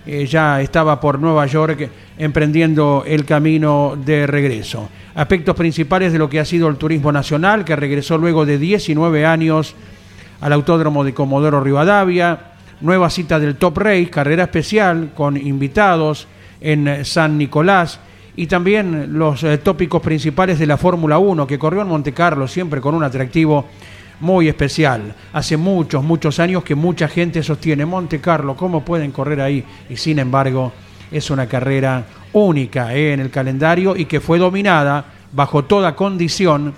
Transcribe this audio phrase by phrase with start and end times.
[0.06, 1.88] eh, ya estaba por Nueva York
[2.19, 4.88] emprendiendo el camino de regreso.
[5.15, 9.25] Aspectos principales de lo que ha sido el turismo nacional, que regresó luego de 19
[9.25, 9.75] años
[10.41, 16.28] al Autódromo de Comodoro Rivadavia, nueva cita del Top Race, carrera especial con invitados
[16.60, 18.00] en San Nicolás
[18.37, 22.48] y también los eh, tópicos principales de la Fórmula 1 que corrió en Monte Carlo
[22.48, 23.66] siempre con un atractivo
[24.20, 25.14] muy especial.
[25.32, 29.64] Hace muchos, muchos años que mucha gente sostiene Monte Carlo, ¿cómo pueden correr ahí?
[29.88, 30.72] Y sin embargo,
[31.10, 36.75] es una carrera única eh, en el calendario y que fue dominada bajo toda condición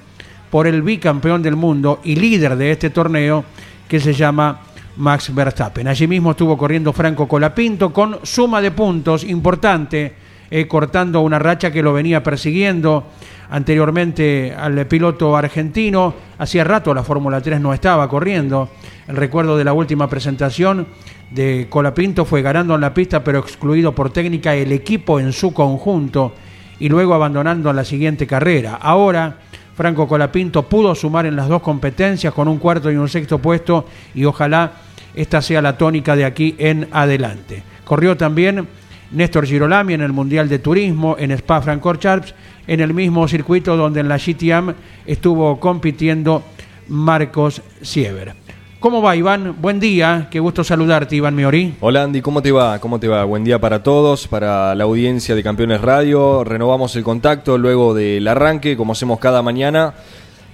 [0.51, 3.45] por el bicampeón del mundo y líder de este torneo
[3.89, 4.61] que se llama
[4.97, 5.89] Max Verstappen.
[5.89, 10.15] Allí mismo estuvo corriendo Franco Colapinto con suma de puntos importante,
[10.51, 13.05] eh, cortando una racha que lo venía persiguiendo
[13.51, 16.15] anteriormente al piloto argentino.
[16.39, 18.69] Hacía rato la Fórmula 3 no estaba corriendo.
[19.09, 20.87] El recuerdo de la última presentación
[21.31, 25.53] de Colapinto fue ganando en la pista, pero excluido por técnica el equipo en su
[25.53, 26.33] conjunto
[26.79, 28.79] y luego abandonando la siguiente carrera.
[28.81, 29.39] Ahora,
[29.77, 33.87] Franco Colapinto pudo sumar en las dos competencias con un cuarto y un sexto puesto
[34.15, 34.73] y ojalá
[35.15, 37.63] esta sea la tónica de aquí en adelante.
[37.85, 38.67] Corrió también
[39.11, 42.35] Néstor Girolami en el Mundial de Turismo en Spa Francorchamps
[42.67, 44.75] en el mismo circuito donde en la GTM
[45.07, 46.43] estuvo compitiendo
[46.89, 48.35] Marcos Siever.
[48.81, 49.57] ¿Cómo va, Iván?
[49.61, 51.75] Buen día, qué gusto saludarte, Iván Miori.
[51.81, 52.79] Hola, Andy, ¿cómo te va?
[52.79, 53.25] ¿Cómo te va?
[53.25, 56.45] Buen día para todos, para la audiencia de Campeones Radio.
[56.45, 59.95] Renovamos el contacto luego del arranque, como hacemos cada mañana.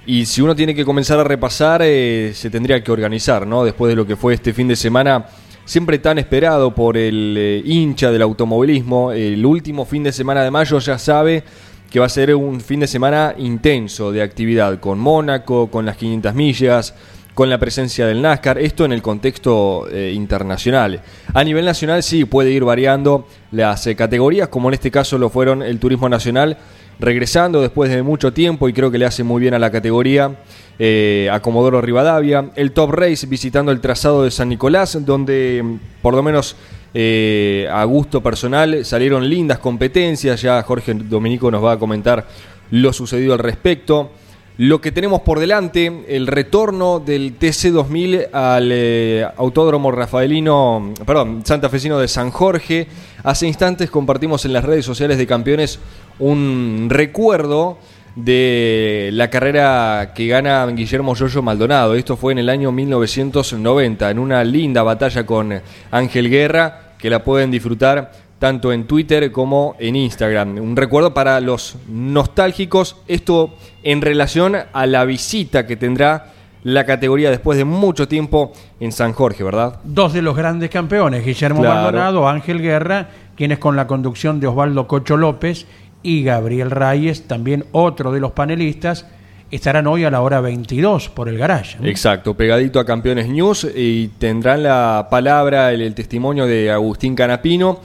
[0.07, 3.65] Y si uno tiene que comenzar a repasar, eh, se tendría que organizar, ¿no?
[3.65, 5.27] Después de lo que fue este fin de semana,
[5.65, 9.13] siempre tan esperado por el eh, hincha del automovilismo.
[9.13, 11.45] El último fin de semana de mayo ya sabe
[11.91, 15.97] que va a ser un fin de semana intenso de actividad con Mónaco, con las
[15.99, 16.95] 500 millas,
[17.35, 21.01] con la presencia del NASCAR, esto en el contexto eh, internacional.
[21.33, 25.31] A nivel nacional sí puede ir variando las eh, categorías, como en este caso lo
[25.31, 26.59] fueron el Turismo Nacional,
[26.99, 30.37] regresando después de mucho tiempo y creo que le hace muy bien a la categoría.
[30.79, 35.63] Eh, a Comodoro Rivadavia, el Top Race visitando el trazado de San Nicolás, donde
[36.01, 36.57] por lo menos
[36.95, 38.85] eh, a gusto personal.
[38.85, 42.27] Salieron lindas competencias, ya Jorge Dominico nos va a comentar
[42.71, 44.11] lo sucedido al respecto.
[44.59, 51.99] Lo que tenemos por delante, el retorno del TC2000 al eh, Autódromo Rafaelino, perdón, Santafesino
[51.99, 52.87] de San Jorge.
[53.25, 55.79] Hace instantes compartimos en las redes sociales de campeones
[56.19, 57.79] un recuerdo
[58.15, 61.95] de la carrera que gana Guillermo Yoyo Maldonado.
[61.95, 67.25] Esto fue en el año 1990, en una linda batalla con Ángel Guerra que la
[67.25, 68.13] pueden disfrutar
[68.43, 70.59] tanto en Twitter como en Instagram.
[70.59, 73.55] Un recuerdo para los nostálgicos, esto
[73.85, 76.33] en relación a la visita que tendrá
[76.65, 79.79] la categoría después de mucho tiempo en San Jorge, ¿verdad?
[79.85, 81.83] Dos de los grandes campeones, Guillermo Claro.
[81.83, 85.69] Maldonado, Ángel Guerra, quienes con la conducción de Osvaldo Cocho López
[86.03, 89.07] y Gabriel Reyes, también otro de los panelistas,
[89.53, 91.79] estarán hoy a la hora 22 por el garage.
[91.79, 91.87] ¿no?
[91.87, 97.79] Exacto, pegadito a Campeones News y tendrán la palabra, el, el testimonio de Agustín Canapino.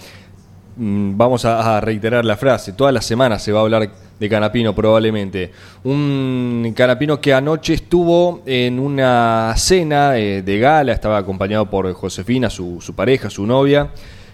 [0.77, 3.89] Mm, Vamos a, reiterar la frase, todas las semanas se va a hablar
[4.19, 5.51] de Canapino probablemente.
[5.83, 12.51] Un Canapino que anoche estuvo en una cena eh, de gala, estaba acompañado por Josefina,
[12.51, 13.89] su, pareja, su novia.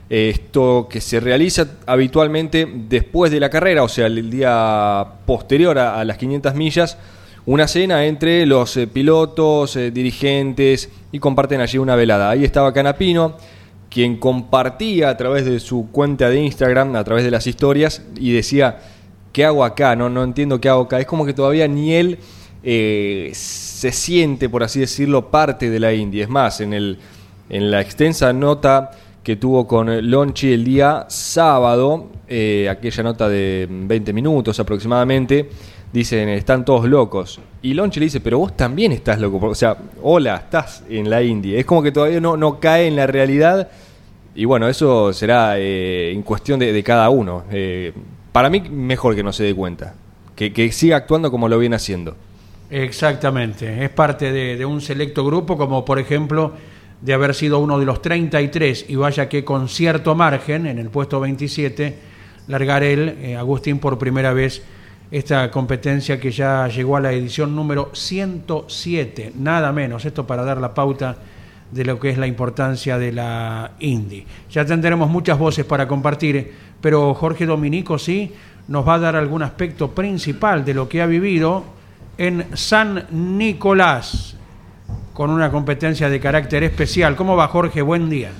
[0.09, 5.99] Esto que se realiza habitualmente después de la carrera, o sea, el día posterior a,
[5.99, 6.97] a las 500 millas,
[7.45, 12.29] una cena entre los eh, pilotos, eh, dirigentes y comparten allí una velada.
[12.29, 13.37] Ahí estaba Canapino,
[13.93, 18.33] quien compartía a través de su cuenta de Instagram, a través de las historias, y
[18.33, 18.79] decía,
[19.31, 19.95] ¿qué hago acá?
[19.95, 20.99] No, no entiendo qué hago acá.
[20.99, 22.17] Es como que todavía ni él
[22.63, 26.23] eh, se siente, por así decirlo, parte de la India.
[26.23, 26.97] Es más, en, el,
[27.49, 28.89] en la extensa nota
[29.23, 35.51] que tuvo con Lonchi el día sábado, eh, aquella nota de 20 minutos aproximadamente,
[35.93, 37.39] dicen, están todos locos.
[37.61, 39.45] Y Lonchi le dice, pero vos también estás loco.
[39.45, 41.59] O sea, hola, estás en la India.
[41.59, 43.69] Es como que todavía no, no cae en la realidad.
[44.35, 47.43] Y bueno, eso será eh, en cuestión de, cada uno.
[47.51, 47.93] Eh,
[48.31, 49.95] para mí, mejor que no se dé cuenta.
[50.35, 52.15] Que, siga actuando como lo viene haciendo.
[52.69, 56.53] Exactamente, es parte de, de un selecto grupo, como por ejemplo
[57.01, 60.89] de haber sido uno de los 33, y vaya que con cierto margen, en el
[60.89, 61.95] puesto 27,
[62.47, 64.63] largar él, eh, Agustín, por primera vez
[65.11, 70.59] esta competencia que ya llegó a la edición número 107, nada menos, esto para dar
[70.59, 71.17] la pauta
[71.73, 74.25] de lo que es la importancia de la Indy.
[74.51, 78.31] Ya tendremos muchas voces para compartir, pero Jorge Dominico sí
[78.67, 81.63] nos va a dar algún aspecto principal de lo que ha vivido
[82.17, 84.37] en San Nicolás,
[85.13, 87.15] con una competencia de carácter especial.
[87.15, 87.81] ¿Cómo va Jorge?
[87.81, 88.31] Buen día.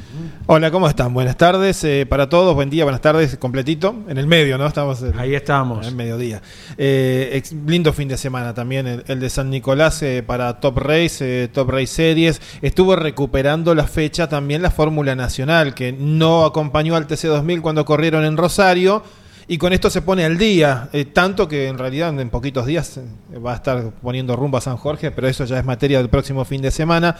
[0.48, 1.14] Hola, ¿cómo están?
[1.14, 4.66] Buenas tardes eh, para todos, buen día, buenas tardes, completito, en el medio, ¿no?
[4.66, 5.84] Estamos Ahí estamos.
[5.86, 6.42] en el mediodía.
[6.78, 10.80] Eh, ex- lindo fin de semana también, el, el de San Nicolás eh, para Top
[10.80, 12.42] Race, eh, Top Race Series.
[12.62, 18.26] Estuvo recuperando la fecha también la Fórmula Nacional, que no acompañó al TC2000 cuando corrieron
[18.26, 19.04] en Rosario.
[19.48, 22.98] Y con esto se pone al día, eh, tanto que en realidad en poquitos días
[22.98, 26.10] eh, va a estar poniendo rumbo a San Jorge, pero eso ya es materia del
[26.10, 27.18] próximo fin de semana.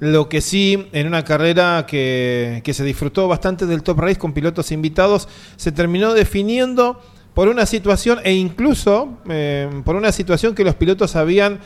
[0.00, 4.32] Lo que sí, en una carrera que, que se disfrutó bastante del Top Race con
[4.32, 7.00] pilotos invitados, se terminó definiendo
[7.34, 11.60] por una situación e incluso eh, por una situación que los pilotos habían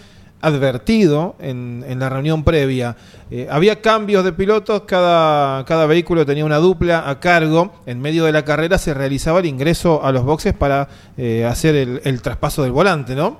[0.46, 2.96] advertido en, en la reunión previa.
[3.30, 7.72] Eh, había cambios de pilotos, cada, cada vehículo tenía una dupla a cargo.
[7.86, 11.74] En medio de la carrera se realizaba el ingreso a los boxes para eh, hacer
[11.74, 13.38] el, el traspaso del volante, ¿no?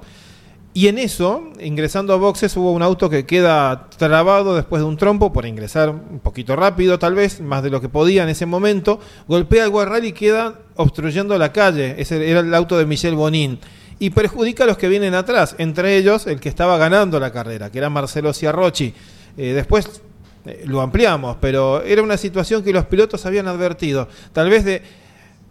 [0.77, 4.97] Y en eso, ingresando a boxes, hubo un auto que queda trabado después de un
[4.97, 8.45] trompo por ingresar un poquito rápido, tal vez, más de lo que podía en ese
[8.45, 8.99] momento.
[9.29, 11.95] Golpea el guarral y queda obstruyendo la calle.
[11.99, 13.61] Ese era el auto de Michel Bonin.
[13.99, 17.71] Y perjudica a los que vienen atrás, entre ellos el que estaba ganando la carrera,
[17.71, 18.93] que era Marcelo Ciarrochi.
[19.37, 20.03] Eh, después
[20.47, 24.09] eh, lo ampliamos, pero era una situación que los pilotos habían advertido.
[24.33, 24.83] Tal vez de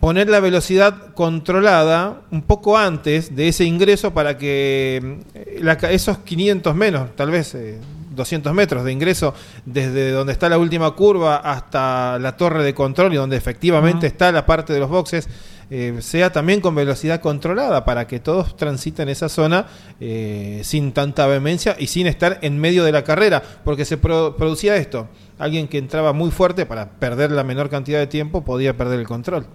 [0.04, 6.18] poner la velocidad controlada un poco antes de ese ingreso para que eh, la esos
[6.18, 7.80] 500 menos, tal vez eh,
[8.14, 9.34] 200 metros de ingreso
[9.66, 14.30] desde donde está la última curva hasta la torre de control y donde efectivamente está
[14.34, 15.30] la parte de los boxes,
[15.76, 19.66] eh, sea también con velocidad controlada para que todos transiten esa zona
[20.00, 24.36] eh, sin tanta vehemencia y sin estar en medio de la carrera, porque se pro-
[24.38, 25.08] producía esto.
[25.40, 29.08] Alguien que entraba muy fuerte para perder la menor cantidad de tiempo podía perder el
[29.08, 29.48] control.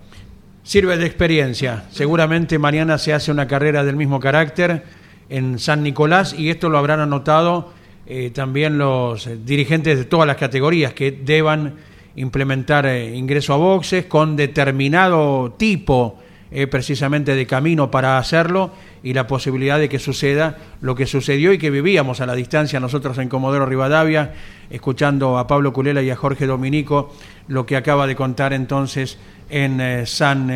[0.64, 1.84] Sirve de experiencia.
[1.92, 4.82] Seguramente mañana se hace una carrera del mismo carácter
[5.28, 7.72] en San Nicolás y esto lo habrán anotado
[8.06, 11.76] eh, también los dirigentes de todas las categorías que deban
[12.18, 16.18] implementar eh, ingreso a boxes con determinado tipo
[16.50, 18.72] eh, precisamente de camino para hacerlo
[19.02, 22.80] y la posibilidad de que suceda lo que sucedió y que vivíamos a la distancia
[22.80, 24.32] nosotros en Comodoro Rivadavia,
[24.70, 27.14] escuchando a Pablo Culela y a Jorge Dominico
[27.46, 30.50] lo que acaba de contar entonces en eh, San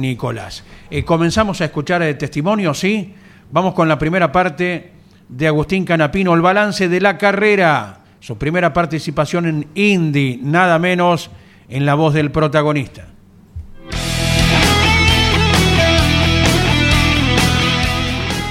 [0.00, 0.64] Nicolás.
[1.04, 3.14] Comenzamos a escuchar testimonios, ¿sí?
[3.50, 4.90] Vamos con la primera parte
[5.28, 11.28] de Agustín Canapino, el balance de la carrera, su primera participación en Indy, nada menos
[11.68, 13.08] en la voz del protagonista.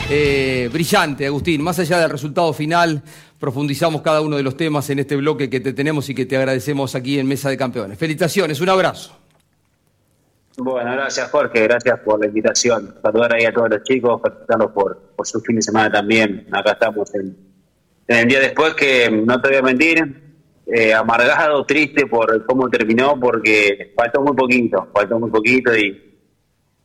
[0.10, 1.64] Eh, brillante, Agustín.
[1.64, 3.02] Más allá del resultado final,
[3.40, 6.36] profundizamos cada uno de los temas en este bloque que te tenemos y que te
[6.36, 7.98] agradecemos aquí en Mesa de Campeones.
[7.98, 9.18] Felicitaciones, un abrazo.
[10.58, 12.94] Bueno, gracias Jorge, gracias por la invitación.
[13.02, 16.46] Saludar ahí a todos los chicos, felicitarlos por, por su fin de semana también.
[16.52, 17.51] Acá estamos en,
[18.12, 20.22] en el día después que, no te voy a mentir,
[20.66, 26.10] eh, amargado, triste por cómo terminó, porque faltó muy poquito, faltó muy poquito y,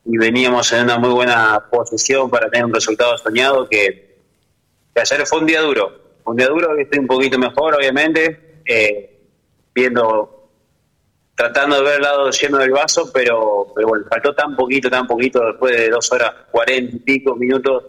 [0.04, 4.20] veníamos en una muy buena posición para tener un resultado soñado que,
[4.94, 9.18] ayer fue un día duro, un día duro, estoy un poquito mejor, obviamente, eh,
[9.74, 10.48] viendo,
[11.34, 15.08] tratando de ver el lado lleno del vaso, pero, pero bueno, faltó tan poquito, tan
[15.08, 17.82] poquito, después de dos horas, cuarenta y pico minutos,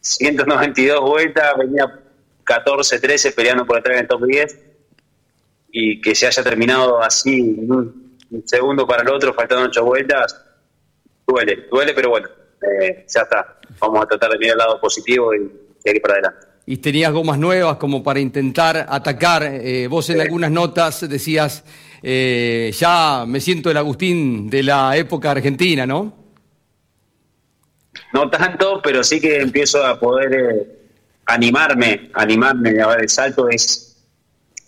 [0.00, 2.02] 192 vueltas, venía
[2.46, 4.64] 14, 13 peleando por entrar en el top 10
[5.72, 10.42] y que se haya terminado así, un, segundo para el otro, faltando ocho vueltas,
[11.26, 12.28] duele, duele, pero bueno,
[12.62, 13.58] eh, ya está.
[13.78, 17.38] Vamos a tratar de mirar el lado positivo y seguir para adelante y tenías gomas
[17.38, 19.44] nuevas como para intentar atacar.
[19.44, 21.64] Eh, vos en algunas notas decías,
[22.02, 26.26] eh, ya me siento el Agustín de la época argentina, ¿no?
[28.12, 30.75] No tanto, pero sí que empiezo a poder eh,
[31.26, 32.80] animarme, animarme.
[32.80, 34.06] A ver, el salto es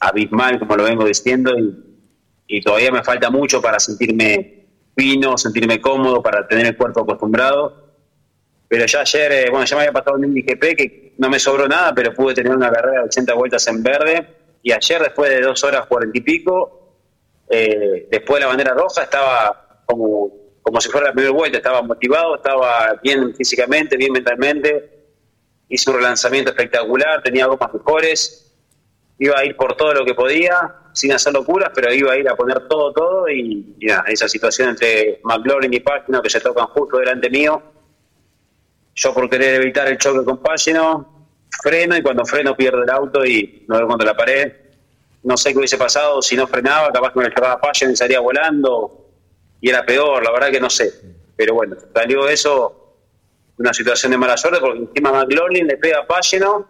[0.01, 1.53] abismal, como lo vengo diciendo,
[2.47, 7.89] y, todavía me falta mucho para sentirme fino, sentirme cómodo, para tener el cuerpo acostumbrado.
[8.69, 11.95] Pero ya ayer, bueno, ya me había pasado en el que no me sobró nada,
[11.95, 14.27] pero pude tener una carrera de 80 vueltas en verde.
[14.63, 16.97] Y ayer, después de dos horas cuarenta y pico,
[17.49, 21.83] eh, después de la bandera roja, estaba como, como si fuera la primera vuelta, estaba
[21.83, 24.98] motivado, estaba bien físicamente, bien mentalmente.
[25.69, 28.55] Hice un relanzamiento espectacular, tenía gomas mejores,
[29.19, 32.29] iba a ir por todo lo que podía, sin hacer locuras, pero iba a ir
[32.29, 33.29] a poner todo, todo.
[33.29, 37.63] Y, nada, esa situación entre McLaurin y Pagino que se tocan justo delante mío
[38.99, 41.29] yo por querer evitar el choque con Pagino,
[41.63, 44.53] freno y cuando freno pierdo el auto y no veo contra la pared.
[45.23, 48.19] No sé qué hubiese pasado si no frenaba, capaz que me llevaba Pagino y salía
[48.19, 49.07] volando
[49.61, 50.93] y era peor, la verdad que no sé.
[51.37, 52.88] Pero bueno, salió eso
[53.59, 56.67] una situación de mala suerte porque encima McLaughlin le pega a Pagino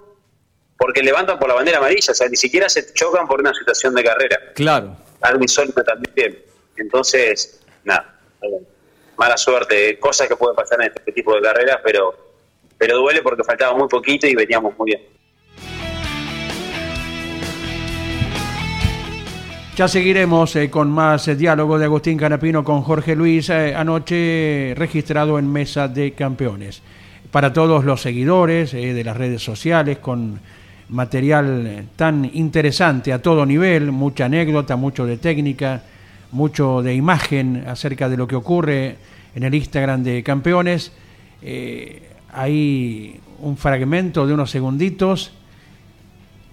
[0.77, 3.95] porque levantan por la bandera amarilla, o sea, ni siquiera se chocan por una situación
[3.95, 4.39] de carrera.
[4.55, 4.97] Claro.
[5.21, 6.39] Algo insólito también.
[6.77, 8.19] Entonces, nada
[9.19, 12.15] mala suerte, cosas que pueden pasar en este tipo de carreras, pero,
[12.79, 15.07] pero duele porque faltaba muy poquito y veníamos muy bien.
[19.79, 24.75] Ya seguiremos eh, con más eh, diálogo de Agustín Canapino con Jorge Luis, eh, anoche
[24.77, 26.83] registrado en Mesa de Campeones.
[27.31, 30.41] Para todos los seguidores de las redes sociales, con
[30.89, 35.85] material tan interesante a todo nivel, mucha anécdota, mucho de técnica,
[36.33, 38.97] mucho de imagen acerca de lo que ocurre
[39.33, 40.91] en el Instagram de Campeones.
[42.33, 45.35] Hay un fragmento de unos segunditos.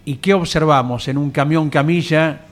[0.08, 2.45] ¿Y qué observamos en un camión camilla,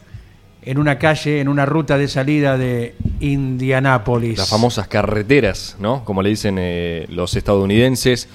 [0.65, 4.37] en una calle, en una ruta de salida de Indianápolis?
[4.37, 6.03] Las famosas carreteras, ¿no?
[6.05, 8.27] Como le dicen eh, los estadounidenses.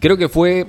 [0.00, 0.66] Creo que fue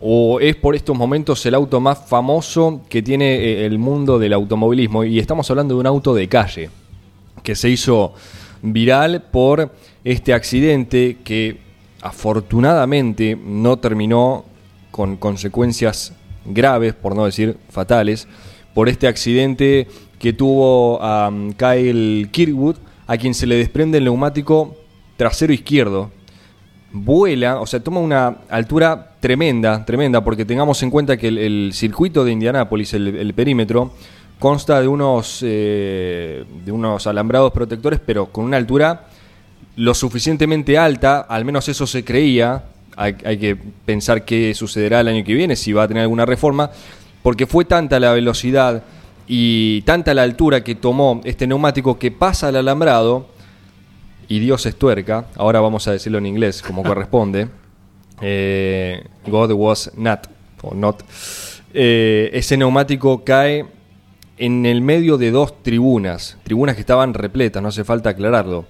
[0.00, 4.32] o es por estos momentos el auto más famoso que tiene eh, el mundo del
[4.32, 5.04] automovilismo.
[5.04, 6.70] Y estamos hablando de un auto de calle
[7.42, 8.14] que se hizo
[8.62, 9.72] viral por
[10.04, 11.58] este accidente que
[12.02, 14.44] afortunadamente no terminó
[14.90, 16.12] con consecuencias
[16.44, 18.28] graves, por no decir fatales,
[18.74, 24.04] por este accidente que tuvo a um, Kyle Kirkwood, a quien se le desprende el
[24.04, 24.76] neumático
[25.16, 26.10] trasero izquierdo.
[26.92, 32.24] Vuela, o sea, toma una altura tremenda, tremenda, porque tengamos en cuenta que el, circuito
[32.24, 33.92] de Indianápolis, el perímetro,
[34.38, 39.06] consta de unos, eh, de unos alambrados protectores, pero con una altura
[39.76, 42.64] lo suficientemente alta, al menos eso se creía,
[42.96, 46.70] hay, que pensar qué sucederá el año que viene, si va a tener alguna reforma,
[47.22, 48.82] porque fue tanta la velocidad
[49.26, 53.28] y tanta la altura que tomó este neumático que pasa al alambrado,
[54.28, 57.48] y Dios es tuerca, ahora vamos a decirlo en inglés como corresponde,
[58.20, 60.26] eh, God was not,
[60.62, 61.02] o not,
[61.74, 63.66] eh, ese neumático cae
[64.38, 68.66] en el medio de dos tribunas, tribunas que estaban repletas, no hace falta aclararlo.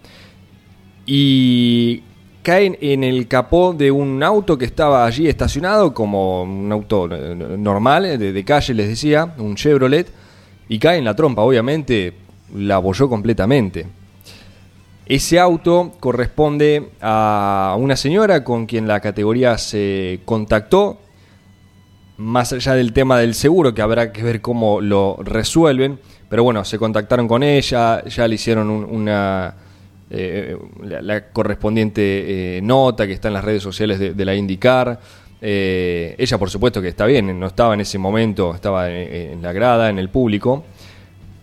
[1.06, 2.02] Y
[2.42, 7.34] caen en el capó de un auto que estaba allí estacionado, como un auto eh,
[7.58, 10.06] normal, eh, de, calle les decía, un Chevrolet,
[10.68, 12.14] y cae en la trompa, obviamente
[12.54, 13.86] la abolló completamente.
[15.06, 20.98] Ese auto corresponde a una señora con quien la categoría se contactó
[22.16, 26.64] más allá del tema del seguro, que habrá que ver cómo lo resuelven, pero bueno,
[26.64, 29.54] se contactaron con ella, ya le hicieron una
[30.08, 35.00] eh, la, correspondiente eh, nota que está en las redes sociales de, la IndyCar.
[35.48, 39.52] Eh, ella, por supuesto, que está bien, no estaba en ese momento, estaba en, la
[39.52, 40.64] grada, en el público.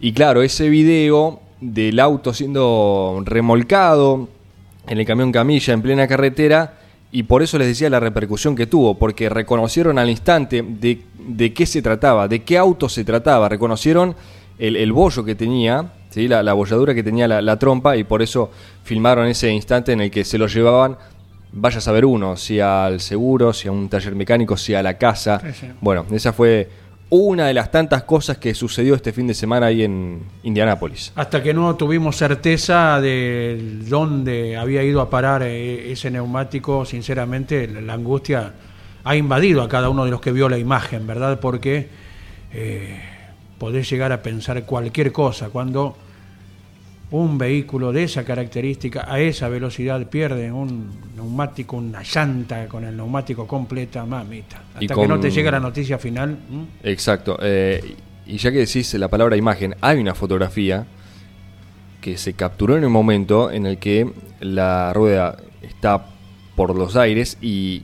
[0.02, 4.28] Y claro, ese video del auto siendo remolcado
[4.88, 6.80] en el camión camilla en plena carretera
[7.14, 11.54] y por eso les decía la repercusión que tuvo, porque reconocieron al instante de, de
[11.54, 14.18] qué se trataba, de qué auto se trataba, reconocieron
[14.60, 16.28] el, bollo que tenía, ¿sí?
[16.28, 18.52] la, la bolladura que tenía la trompa, y por eso
[18.84, 20.98] filmaron ese instante en el que se lo llevaban
[21.54, 24.98] vaya a saber uno, si al seguro, si a un taller mecánico, si a la
[24.98, 25.40] casa.
[25.40, 25.68] Sí, sí.
[25.80, 26.70] Bueno, esa fue
[27.10, 31.12] una de las tantas cosas que sucedió este fin de semana ahí en Indianápolis.
[31.16, 37.68] Hasta que no tuvimos certeza de dónde había ido a parar eh, ese neumático, sinceramente
[37.68, 38.54] la la angustia
[39.04, 41.40] ha invadido a cada uno de los que vio la imagen, ¿verdad?
[41.40, 41.88] Porque
[42.52, 43.00] eh,
[43.60, 45.96] podés llegar a pensar cualquier cosa cuando
[47.14, 52.98] un vehículo de esa característica a esa velocidad pierde un neumático, una llanta con el
[52.98, 54.64] neumático completa, mamita.
[54.74, 56.36] Hasta Y que no te llega la noticia final.
[56.82, 57.38] Exacto.
[57.40, 60.88] eh, y ya que decís la palabra imagen, hay una fotografía
[62.02, 66.08] que se capturó en el momento en el que la rueda está
[66.56, 67.84] por los aires y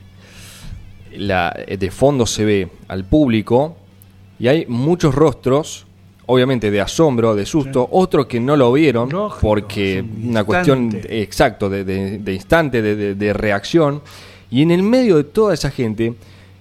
[1.16, 3.78] la, de fondo se ve al público
[4.40, 5.86] y hay muchos rostros,
[6.32, 11.70] obviamente de asombro, de susto, otros que no lo vieron Lógico, porque una cuestión exacto
[11.70, 14.02] de, de- de instante, de, de- reacción.
[14.52, 16.14] Y en el medio de toda esa gente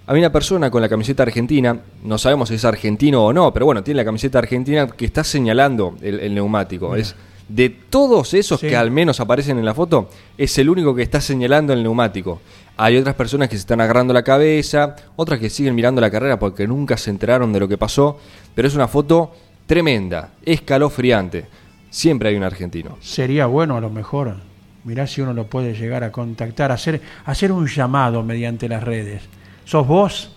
[0.07, 3.65] había una persona con la camiseta argentina, no sabemos si es argentino o no, pero
[3.67, 6.95] bueno, tiene la camiseta argentina que está señalando el, el neumático.
[6.95, 7.15] Es
[7.47, 8.67] de todos esos Sí.
[8.67, 12.41] que al menos aparecen en la foto, es el único que está señalando el neumático.
[12.77, 16.39] Hay otras personas que se están agarrando la cabeza, otras que siguen mirando la carrera
[16.39, 18.17] porque nunca se enteraron de lo que pasó,
[18.55, 19.31] pero es una foto
[19.69, 21.45] tremenda, escalofriante.
[21.91, 22.97] Siempre hay un argentino.
[23.01, 24.35] Sería bueno a lo mejor,
[24.83, 29.21] mirá si uno lo puede llegar a contactar, hacer, hacer un llamado mediante las redes.
[29.65, 30.35] ¿Sos vos?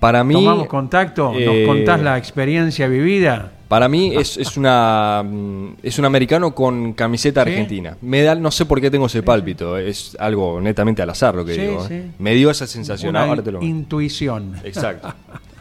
[0.00, 3.52] Para mí, Tomamos contacto, nos eh, contás la experiencia vivida.
[3.68, 7.50] Para mí es, es una mm, es un americano con camiseta ¿Sí?
[7.50, 7.96] argentina.
[8.02, 11.44] Me da, no sé por qué tengo ese pálpito, es algo netamente al azar lo
[11.44, 11.86] que Sí, digo.
[11.86, 11.94] sí.
[11.94, 12.10] ¿eh?
[12.18, 13.10] Me dio esa sensación.
[13.10, 14.56] Una ahora te lo intuición.
[14.64, 15.14] Exacto.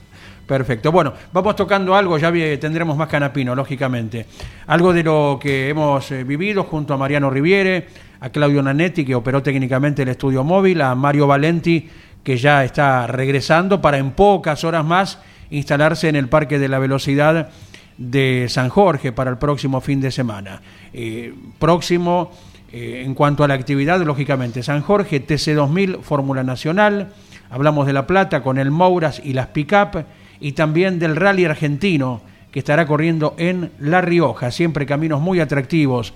[0.45, 0.91] Perfecto.
[0.91, 4.25] Bueno, vamos tocando algo, ya tendremos más canapino, lógicamente.
[4.67, 7.87] Algo de lo que hemos eh, vivido junto a Mariano Riviere,
[8.19, 11.89] a Claudio Nanetti, que operó técnicamente el estudio móvil, a Mario Valenti,
[12.23, 16.79] que ya está regresando para en pocas horas más instalarse en el Parque de la
[16.79, 17.49] Velocidad
[17.97, 20.61] de San Jorge para el próximo fin de semana.
[20.93, 22.31] Eh, próximo,
[22.71, 27.13] eh, en cuanto a la actividad, lógicamente, San Jorge, TC2000, Fórmula Nacional,
[27.49, 30.03] hablamos de La Plata con el Mouras y las Pickup,
[30.41, 36.13] y también del Rally Argentino, que estará corriendo en La Rioja, siempre caminos muy atractivos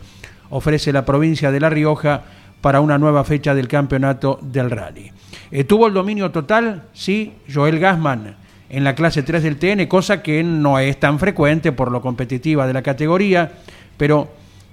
[0.50, 2.24] ofrece la provincia de La Rioja
[2.62, 5.12] para una nueva fecha del campeonato del rally.
[5.52, 8.36] Eh, tuvo el dominio total, sí, Joel Gassman
[8.70, 12.66] en la clase 3 del TN, cosa que no es tan frecuente por lo competitiva
[12.66, 13.52] de la categoría,
[13.98, 14.30] pero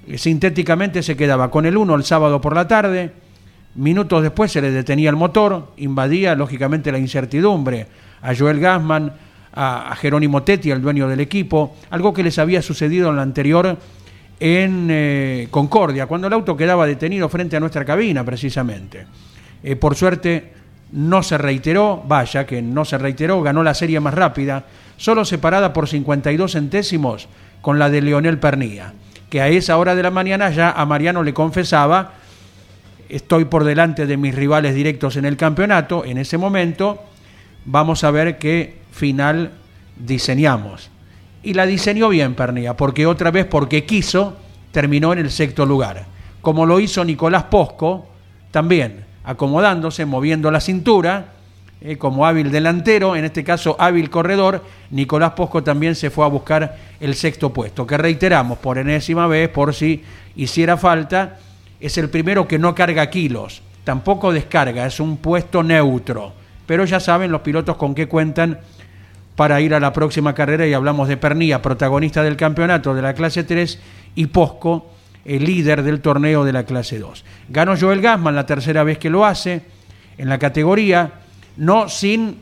[0.06, 3.12] eh, sintéticamente se quedaba con el 1 el sábado por la tarde,
[3.74, 7.86] minutos después se le detenía el motor, invadía lógicamente la incertidumbre
[8.22, 9.12] a Joel Gassman,
[9.54, 13.76] a, Jerónimo Tetti, el dueño del equipo, algo que les había sucedido en la anterior
[14.40, 19.06] en eh, Concordia, cuando el auto quedaba detenido frente a nuestra cabina, precisamente.
[19.62, 20.52] Eh, por suerte
[20.92, 24.64] no se reiteró, vaya que no se reiteró, ganó la serie más rápida,
[24.96, 27.28] solo separada por 52 centésimos
[27.60, 28.92] con la de Leonel Pernía,
[29.30, 32.14] que a esa hora de la mañana ya a Mariano le confesaba,
[33.08, 37.02] estoy por delante de mis rivales directos en el campeonato, en ese momento
[37.64, 39.52] vamos a ver qué final
[39.96, 40.90] diseñamos.
[41.42, 44.36] Y la diseñó bien Pernía, porque otra vez, porque quiso,
[44.70, 46.06] terminó en el sexto lugar.
[46.40, 48.06] Como lo hizo Nicolás Posco,
[48.50, 51.32] también acomodándose, moviendo la cintura,
[51.80, 56.28] eh, como hábil delantero, en este caso hábil corredor, Nicolás Posco también se fue a
[56.28, 60.02] buscar el sexto puesto, que reiteramos por enésima vez, por si
[60.36, 61.38] hiciera falta,
[61.80, 66.32] es el primero que no carga kilos, tampoco descarga, es un puesto neutro,
[66.66, 68.60] pero ya saben los pilotos con qué cuentan
[69.36, 73.14] para ir a la próxima carrera y hablamos de Pernía, protagonista del campeonato de la
[73.14, 73.78] clase 3,
[74.14, 74.90] y Posco,
[75.24, 77.24] el líder del torneo de la clase 2.
[77.48, 79.62] Ganó Joel Gassman la tercera vez que lo hace
[80.18, 81.12] en la categoría,
[81.56, 82.38] no sin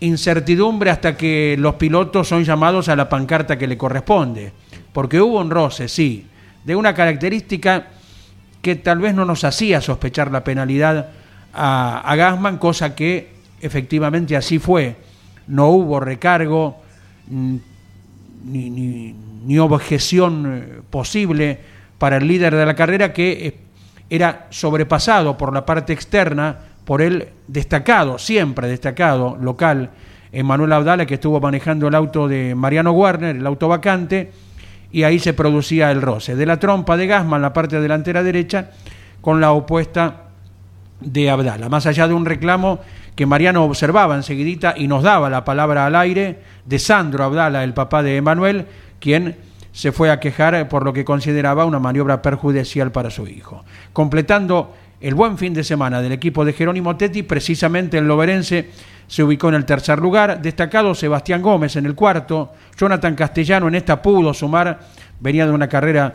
[0.00, 4.52] incertidumbre hasta que los pilotos son llamados a la pancarta que le corresponde,
[4.92, 6.26] porque hubo un roce, sí,
[6.64, 7.86] de una característica
[8.60, 11.10] que tal vez no nos hacía sospechar la penalidad
[11.54, 14.96] a, a Gassman, cosa que efectivamente así fue.
[15.48, 16.76] No hubo recargo
[17.28, 17.56] mm,
[18.46, 21.58] ni, ni- objeción eh, posible
[21.98, 23.56] para el líder de la carrera que eh,
[24.10, 29.90] era sobrepasado por la parte externa por el destacado, siempre destacado local,
[30.32, 34.30] Emanuel Abdala, que estuvo manejando el auto de Mariano Warner, el auto vacante,
[34.92, 36.36] y ahí se producía el roce.
[36.36, 38.70] De la trompa de Gasman, la parte delantera derecha,
[39.20, 40.24] con la opuesta
[41.00, 41.68] de Abdala.
[41.68, 42.78] Más allá de un reclamo
[43.16, 47.72] que Mariano observaba enseguidita y nos daba la palabra al aire de Sandro Abdala, el
[47.72, 48.66] papá de Emanuel,
[49.00, 49.36] quien
[49.72, 53.64] se fue a quejar por lo que consideraba una maniobra perjudicial para su hijo.
[53.92, 58.70] Completando el buen fin de semana del equipo de Jerónimo Tetti, precisamente el Loberense
[59.06, 63.76] se ubicó en el tercer lugar, destacado Sebastián Gómez en el cuarto, Jonathan Castellano en
[63.76, 64.80] esta pudo sumar,
[65.20, 66.12] venía de una carrera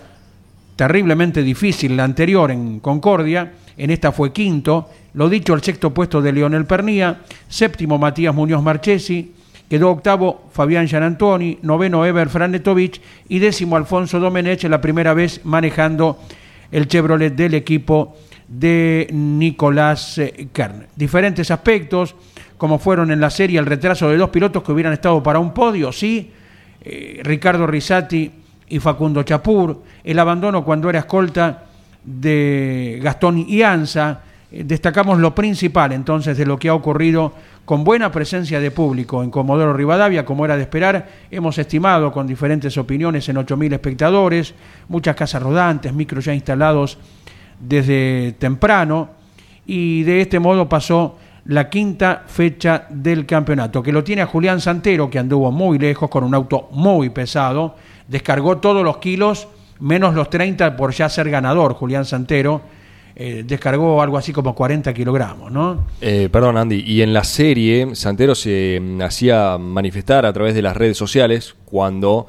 [0.81, 6.23] terriblemente difícil la anterior en Concordia, en esta fue quinto, lo dicho el sexto puesto
[6.23, 9.31] de Leonel Pernía, séptimo Matías Muñoz Marchesi,
[9.69, 12.99] Quedó octavo Fabián Gianantoni, noveno Eber Franetovich.
[13.29, 16.19] Y décimo Alfonso Domenech, la primera vez manejando
[16.71, 18.17] el Chevrolet del equipo
[18.47, 20.87] de Nicolás eh, Kern.
[20.95, 22.15] Diferentes aspectos,
[22.57, 25.53] como fueron en la serie el retraso de dos pilotos que hubieran estado para un
[25.53, 26.31] podio, sí,
[26.81, 28.40] eh, Ricardo Risati
[28.71, 31.65] y Facundo Chapur, el abandono cuando era escolta
[32.03, 37.33] de Gastón Ianza, eh, destacamos lo principal entonces de lo que ha ocurrido
[37.65, 41.07] con buena presencia de público en Comodoro Rivadavia, como era de esperar.
[41.29, 44.53] Hemos estimado con diferentes opiniones en 8.000 espectadores,
[44.87, 46.97] muchas casas rodantes, micros ya instalados
[47.59, 49.09] desde temprano,
[49.65, 54.61] y de este modo pasó la quinta fecha del campeonato, que lo tiene a Julián
[54.61, 57.75] Santero, que anduvo muy lejos con un auto muy pesado,
[58.11, 59.47] descargó todos los kilos,
[59.79, 62.61] menos los 30 por ya ser ganador, Julián Santero.
[63.15, 65.85] Eh, descargó algo así como 40 kilogramos, ¿no?
[66.01, 70.61] Eh, perdón, Andy, y en la serie Santero se mm, hacía manifestar a través de
[70.61, 72.27] las redes sociales cuando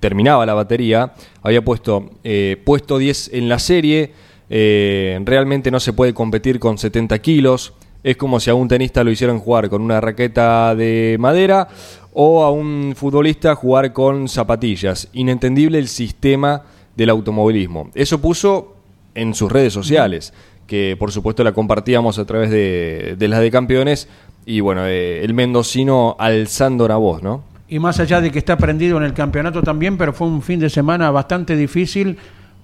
[0.00, 4.12] terminaba la batería, había puesto eh, puesto 10 en la serie,
[4.50, 7.72] realmente no se puede competir con 70 kilos,
[8.04, 11.68] es como si a un tenista lo hicieran jugar con una raqueta de madera
[12.12, 15.08] o a un futbolista jugar con zapatillas.
[15.12, 16.62] Inentendible el sistema
[16.96, 17.90] del automovilismo.
[17.94, 18.76] Eso puso
[19.14, 20.32] en sus redes sociales,
[20.66, 24.08] que por supuesto la compartíamos a través de, las de campeones,
[24.44, 27.44] y bueno, eh, el mendocino alzando la voz, ¿no?
[27.68, 30.60] Y más allá de que está prendido en el campeonato también, pero fue un fin
[30.60, 32.18] de semana bastante difícil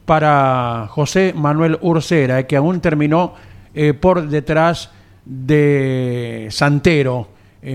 [0.05, 3.35] para José Manuel Ursera, eh, que aún terminó
[3.75, 4.91] eh, por detrás
[5.29, 7.29] de Santero.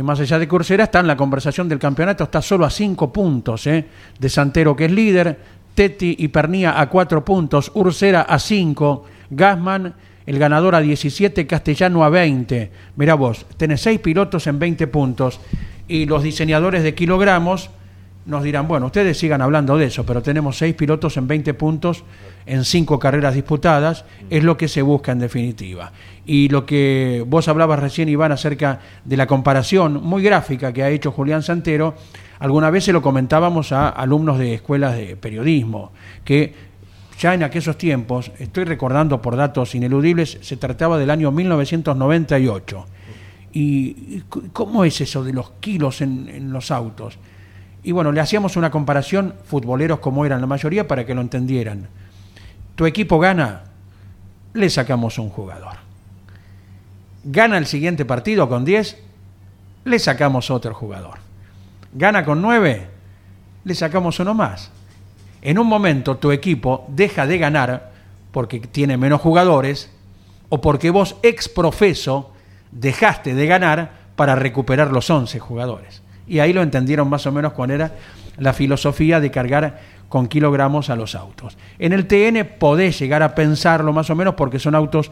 [0.04, 3.14] más allá de que Ursera está en la conversación del campeonato, está solo a cinco
[3.14, 5.38] puntos de Santero, que es líder,
[5.76, 9.94] Tetti y Pernía a cuatro puntos, Ursera a cinco, Gasman,
[10.26, 12.72] el ganador a 17, Castellano a 20.
[12.96, 15.40] Mirá vos, tenés seis pilotos en 20 puntos
[15.88, 17.70] y los diseñadores de kilogramos
[18.26, 22.04] nos dirán, bueno, ustedes sigan hablando de eso, pero tenemos seis pilotos en 20 puntos
[22.46, 25.92] en cinco carreras disputadas, es lo que se busca en definitiva.
[26.26, 30.90] Y lo que vos hablabas recién, Iván, acerca de la comparación muy gráfica que ha
[30.90, 31.96] hecho Julián Santero,
[32.40, 35.92] alguna vez se lo comentábamos a alumnos de escuelas de periodismo,
[36.24, 36.54] que
[37.20, 42.86] ya en aquellos tiempos, estoy recordando por datos ineludibles, se trataba del año 1998.
[43.56, 47.20] ¿Y cómo es eso de los kilos en, en los autos?
[47.84, 51.88] Y bueno, le hacíamos una comparación, futboleros como eran la mayoría, para que lo entendieran.
[52.76, 53.64] Tu equipo gana,
[54.54, 55.76] le sacamos un jugador.
[57.26, 58.98] Gana el siguiente partido con 10,
[59.86, 61.20] le sacamos otro jugador.
[61.94, 62.88] Gana con 9,
[63.66, 64.72] le sacamos uno más.
[65.42, 67.92] En un momento tu equipo deja de ganar
[68.32, 69.92] porque tiene menos jugadores
[70.50, 72.32] o porque vos ex profeso
[72.72, 76.02] dejaste de ganar para recuperar los 11 jugadores.
[76.28, 77.94] Y ahí lo entendieron más o menos cuál era
[78.38, 81.58] la filosofía de cargar con kilogramos a los autos.
[81.80, 85.12] En el TN podés llegar a pensarlo más o menos porque son autos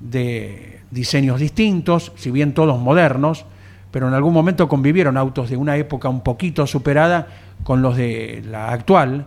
[0.00, 3.44] de diseños distintos, si bien todos modernos,
[3.90, 7.26] pero en algún momento convivieron autos de una época un poquito superada
[7.64, 9.26] con los de la actual,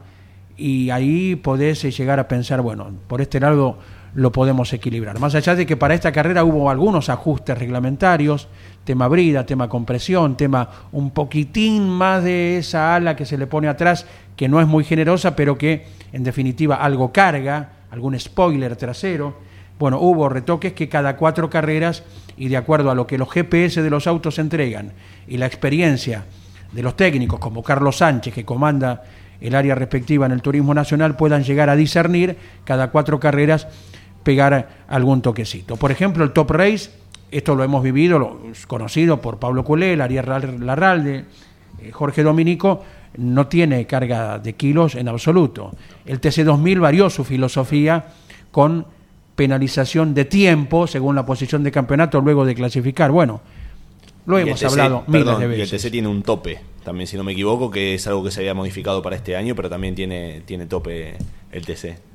[0.58, 3.80] y ahí podés llegar a pensar, bueno, por este lado
[4.14, 5.20] lo podemos equilibrar.
[5.20, 8.48] Más allá de que para esta carrera hubo algunos ajustes reglamentarios,
[8.84, 13.68] tema brida, tema compresión, tema un poquitín más de esa ala que se le pone
[13.68, 19.36] atrás, que no es muy generosa, pero que en definitiva algo carga, algún spoiler trasero.
[19.80, 22.04] Bueno, hubo retoques que cada cuatro carreras,
[22.38, 24.94] y de acuerdo a lo que los GPS de los autos entregan
[25.28, 26.26] y la experiencia
[26.72, 29.04] de los técnicos como Carlos Sánchez, que comanda
[29.42, 33.68] el área respectiva en el turismo nacional, puedan llegar a discernir cada cuatro carreras
[34.24, 35.78] pegar algún toquecito.
[35.78, 36.92] Por ejemplo, el Top Race,
[37.32, 40.26] esto lo hemos vivido, lo, conocido por Pablo Culé, Ariel
[40.66, 41.26] Larralde,
[41.82, 42.84] eh, Jorge Dominico,
[43.18, 45.72] no tiene carga de kilos en absoluto.
[46.06, 48.06] El TC2000 varió su filosofía
[48.52, 48.86] con
[49.36, 53.12] penalización de tiempo según la posición de campeonato luego de clasificar.
[53.12, 53.42] Bueno,
[54.26, 55.72] lo hemos hablado miles de veces.
[55.72, 58.32] Y el TC tiene un tope, también si no me equivoco, que es algo que
[58.32, 61.16] se había modificado para este año, pero también tiene, tiene tope
[61.52, 62.11] el TC.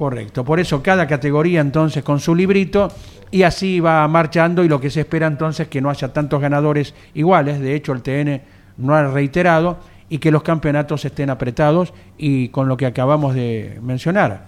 [0.00, 2.90] Correcto, por eso cada categoría entonces con su librito
[3.30, 6.40] y así va marchando y lo que se espera entonces es que no haya tantos
[6.40, 8.40] ganadores iguales, de hecho el TN
[8.78, 13.78] no ha reiterado y que los campeonatos estén apretados y con lo que acabamos de
[13.82, 14.46] mencionar,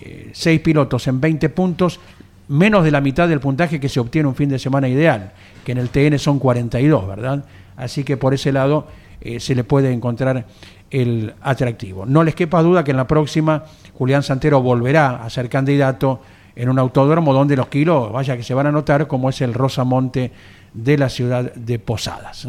[0.00, 2.00] eh, seis pilotos en 20 puntos,
[2.48, 5.30] menos de la mitad del puntaje que se obtiene un fin de semana ideal,
[5.64, 7.44] que en el TN son 42, ¿verdad?
[7.76, 8.88] Así que por ese lado
[9.24, 10.46] eh, se le puede encontrar
[10.90, 12.04] el atractivo.
[12.06, 16.20] No les quepa duda que en la próxima Julián Santero volverá a ser candidato
[16.54, 19.54] en un autódromo donde los kilos, vaya que se van a notar, como es el
[19.54, 20.32] Rosamonte
[20.74, 22.46] de la ciudad de Posadas.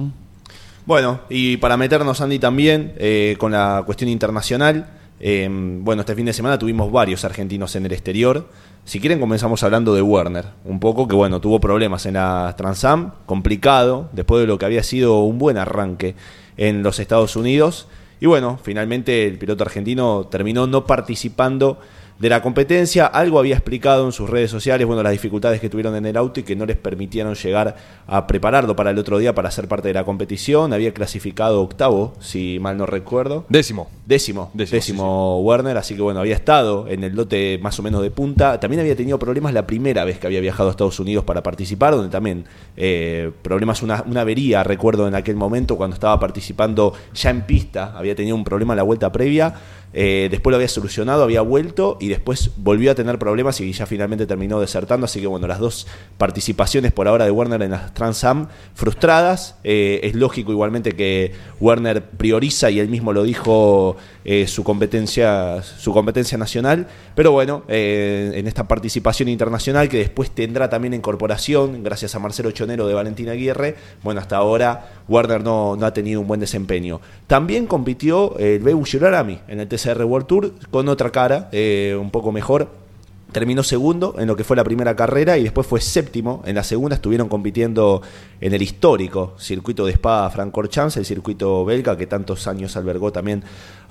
[0.85, 4.87] Bueno, y para meternos, Andy, también eh, con la cuestión internacional,
[5.19, 8.49] eh, bueno, este fin de semana tuvimos varios argentinos en el exterior.
[8.83, 13.13] Si quieren, comenzamos hablando de Werner, un poco que, bueno, tuvo problemas en la Transam,
[13.25, 16.15] complicado, después de lo que había sido un buen arranque
[16.57, 17.87] en los Estados Unidos.
[18.19, 21.79] Y bueno, finalmente el piloto argentino terminó no participando
[22.23, 23.05] de la competencia.
[23.05, 26.39] Algo había explicado en sus redes sociales, bueno, las dificultades que tuvieron en el auto
[26.39, 27.75] y que no les permitieron llegar
[28.07, 30.71] a prepararlo para el otro día para ser parte de la competición.
[30.71, 33.43] Había clasificado octavo, si mal no recuerdo.
[33.49, 33.89] Décimo.
[34.05, 38.11] Décimo, décimo, Werner, así que bueno, había estado en el lote más o menos de
[38.11, 38.59] punta.
[38.59, 41.93] También había tenido problemas la primera vez que había viajado a Estados Unidos para participar,
[41.93, 42.43] donde también
[42.75, 47.97] eh, problemas, una, una avería, recuerdo en aquel momento cuando estaba participando ya en pista,
[47.97, 49.55] había tenido un problema en la vuelta previa.
[49.93, 53.85] Eh, después lo había solucionado, había vuelto y después volvió a tener problemas y ya
[53.85, 55.05] finalmente terminó desertando.
[55.05, 59.57] Así que bueno, las dos participaciones por ahora de Werner en las Trans Am frustradas.
[59.63, 65.61] Eh, es lógico igualmente que Werner prioriza y él mismo lo dijo eh, su competencia
[65.61, 66.87] su competencia nacional.
[67.15, 72.87] Pero bueno, en esta participación internacional que después tendrá también incorporación gracias a Marcelo Chonero
[72.87, 73.75] de Valentina Aguirre.
[74.01, 76.99] Bueno, hasta ahora Werner no, no ha tenido un buen desempeño.
[77.27, 81.97] También compitió el Bebu Girarami en el TC TCR World Tour con otra cara, eh,
[81.99, 82.83] un poco mejor.
[83.31, 86.43] Terminó segundo en lo que fue la primera carrera y después fue séptimo.
[86.45, 88.03] En la segunda estuvieron compitiendo
[88.39, 93.43] en el histórico circuito de Spa Francorchamps, el circuito belga que tantos años albergó también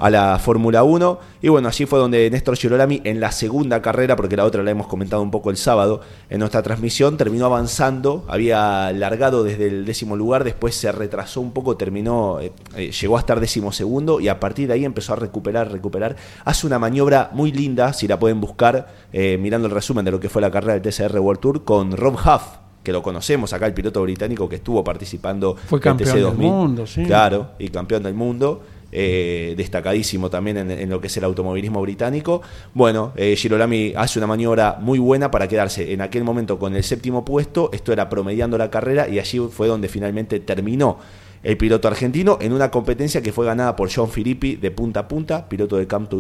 [0.03, 1.21] a la Fórmula 1.
[1.43, 4.73] Y bueno, allí fue donde Néstor Girolami en la segunda carrera, porque la otra la
[4.73, 9.85] hemos comentado un poco el sábado en nuestra transmisión, terminó avanzando, había largado desde el
[9.85, 14.19] décimo lugar, después se retrasó un poco, terminó, eh, eh, llegó a estar décimo segundo
[14.19, 16.17] y a partir de ahí empezó a recuperar, recuperar.
[16.45, 18.89] Hace una maniobra muy linda, si la pueden buscar.
[19.13, 21.97] Eh, mirando el resumen de lo que fue la carrera del TCR World Tour con
[21.97, 22.43] Rob Huff,
[22.83, 27.05] que lo conocemos acá, el piloto británico que estuvo participando fue campeón del mundo, sí.
[27.05, 28.63] Claro, y campeón del mundo.
[28.95, 32.43] Eh, destacadísimo también en, lo que es el automovilismo británico.
[32.75, 36.85] Bueno, eh, Girolami hace una maniobra muy buena para quedarse en aquel momento con el
[36.85, 37.71] séptimo puesto.
[37.73, 40.99] Esto era promediando la carrera y allí fue donde finalmente terminó
[41.43, 45.09] el piloto argentino en una competencia que fue ganada por John Filippi de punta a
[45.09, 46.13] punta, piloto de Camp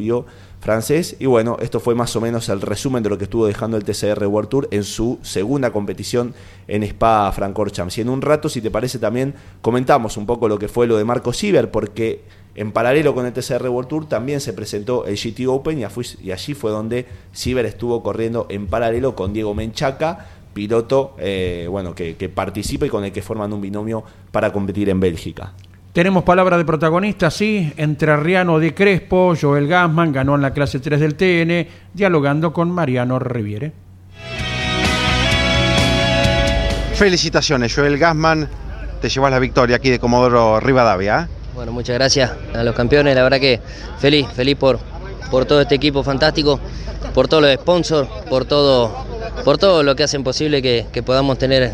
[0.61, 1.16] francés.
[1.18, 3.85] Y bueno, esto fue más o menos el resumen de lo que estuvo dejando el
[3.85, 6.35] TCR World Tour en su segunda competición
[6.66, 7.98] en Spa Francorchamps.
[7.98, 10.96] Y en un rato, si te parece, también comentamos un poco lo que fue lo
[10.96, 12.22] de Marco Sieber, porque
[12.55, 16.55] en paralelo con el TCR World Tour también se presentó el GT Open y, allí
[16.55, 22.87] fue donde Sieber estuvo corriendo en paralelo con Diego Menchaca piloto eh, bueno, que, participa
[22.87, 25.53] y con el que forman un binomio para competir en Bélgica.
[25.93, 30.81] Tenemos palabra de protagonista, sí, entre Arriano de Crespo, Joel Gassman ganó en la clase
[30.81, 33.73] 3 del TN, dialogando con Mariano Riviere.
[36.95, 38.49] Felicitaciones, Joel Gassman,
[39.03, 41.29] te llevas la victoria aquí de Comodoro Rivadavia.
[41.29, 41.41] ¿eh?
[41.55, 43.61] Bueno, muchas gracias a los campeones, la verdad que
[43.99, 44.79] feliz, feliz por,
[45.31, 46.59] por todo este equipo fantástico,
[47.15, 49.12] por todos los sponsors, por todo
[49.45, 51.73] por todo lo que hacen posible que, podamos tener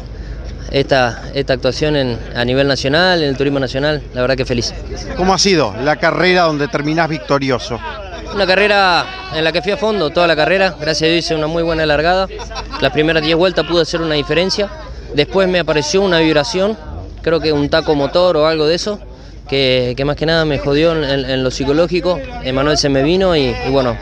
[0.70, 4.72] esta, esta actuación en, a nivel nacional, en el turismo nacional, la verdad que feliz.
[5.16, 7.78] ¿Cómo ha sido la carrera donde terminás victorioso?
[8.34, 11.34] Una carrera en la que fui a fondo toda la carrera, gracias a Dios hice
[11.34, 12.26] una muy buena largada,
[12.80, 14.68] las primeras 10 vueltas pude hacer una diferencia,
[15.14, 16.76] después me apareció una vibración,
[17.22, 19.00] creo que un taco motor o algo de eso,
[19.48, 23.70] que, más que nada me jodió en, lo psicológico, Emanuel se me vino y, y
[23.70, 23.96] bueno,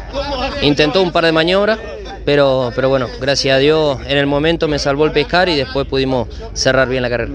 [0.62, 1.78] intentó un par de maniobras,
[2.24, 5.86] pero, pero bueno, gracias a Dios en el momento me salvó el pescar y después
[5.86, 7.32] pudimos cerrar bien la carrera.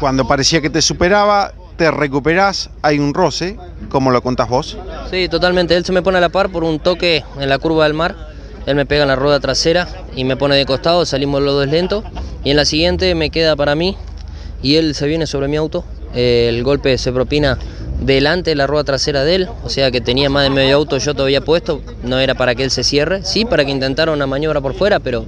[0.00, 3.56] Cuando parecía que te superaba, te recuperás, hay un roce,
[3.88, 4.76] ¿cómo lo contás vos?
[5.10, 7.84] Sí, totalmente, él se me pone a la par por un toque en la curva
[7.84, 8.32] del mar,
[8.66, 11.68] él me pega en la rueda trasera y me pone de costado, salimos los dos
[11.68, 12.04] lentos.
[12.44, 13.96] Y en la siguiente me queda para mí
[14.62, 17.58] y él se viene sobre mi auto, el golpe se propina
[18.00, 20.98] delante de la rueda trasera de él, o sea que tenía más de medio auto
[20.98, 24.26] yo todavía puesto, no era para que él se cierre, sí para que intentara una
[24.26, 25.24] maniobra por fuera, pero,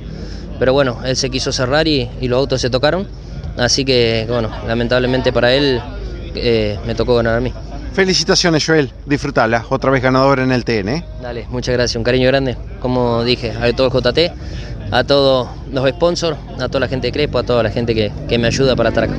[0.58, 3.06] pero bueno, él se quiso cerrar y, los autos se tocaron,
[3.56, 5.80] así que bueno, lamentablemente para él
[6.34, 7.52] eh, me tocó ganar a mí.
[7.92, 8.90] Felicitaciones, Joel.
[9.06, 9.66] Disfrutala.
[9.68, 10.88] Otra vez ganador en el TN.
[10.88, 11.04] ¿eh?
[11.22, 12.56] Dale, muchas gracias, un cariño grande.
[12.80, 14.32] Como dije, a todo el JT,
[14.90, 18.10] a todos los sponsors, a toda la gente de Crespo, a toda la gente que,
[18.28, 19.14] que me ayuda para estar acá.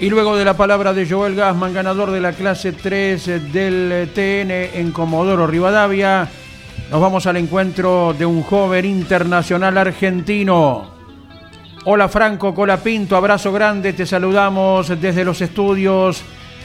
[0.00, 4.50] Y luego de la palabra de Joel Gassman, ganador de la clase 3 del TN
[4.78, 6.28] en Comodoro Rivadavia,
[6.90, 10.90] nos vamos al encuentro de un joven internacional argentino.
[11.84, 16.24] Hola Franco Colapinto, abrazo grande, te saludamos desde los estudios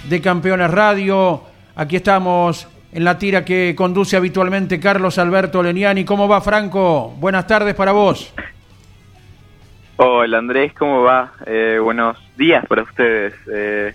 [0.09, 1.43] de Campeones Radio.
[1.75, 6.03] Aquí estamos en la tira que conduce habitualmente Carlos Alberto Leniani.
[6.03, 7.13] ¿Cómo va Franco?
[7.19, 8.33] Buenas tardes para vos.
[10.01, 11.33] Hola Andrés, ¿cómo va?
[11.45, 13.33] Eh, buenos días para ustedes.
[13.51, 13.93] Eh,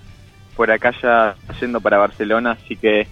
[0.54, 3.06] por acá ya yendo para Barcelona, así que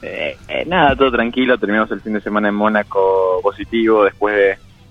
[0.00, 1.58] eh, eh, nada, todo tranquilo.
[1.58, 4.04] Terminamos el fin de semana en Mónaco positivo.
[4.04, 4.50] Después de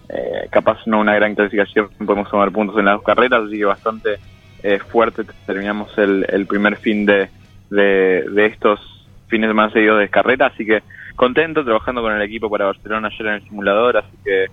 [0.09, 3.63] eh, capaz no una gran clasificación, podemos tomar puntos en las dos carreras, así que
[3.63, 4.19] bastante
[4.61, 5.23] eh, fuerte.
[5.45, 7.29] Terminamos el, el primer fin de,
[7.69, 8.81] de, de estos
[9.29, 10.83] fines de semana seguidos de carrera, así que
[11.15, 14.47] contento trabajando con el equipo para Barcelona ayer en el simulador, así que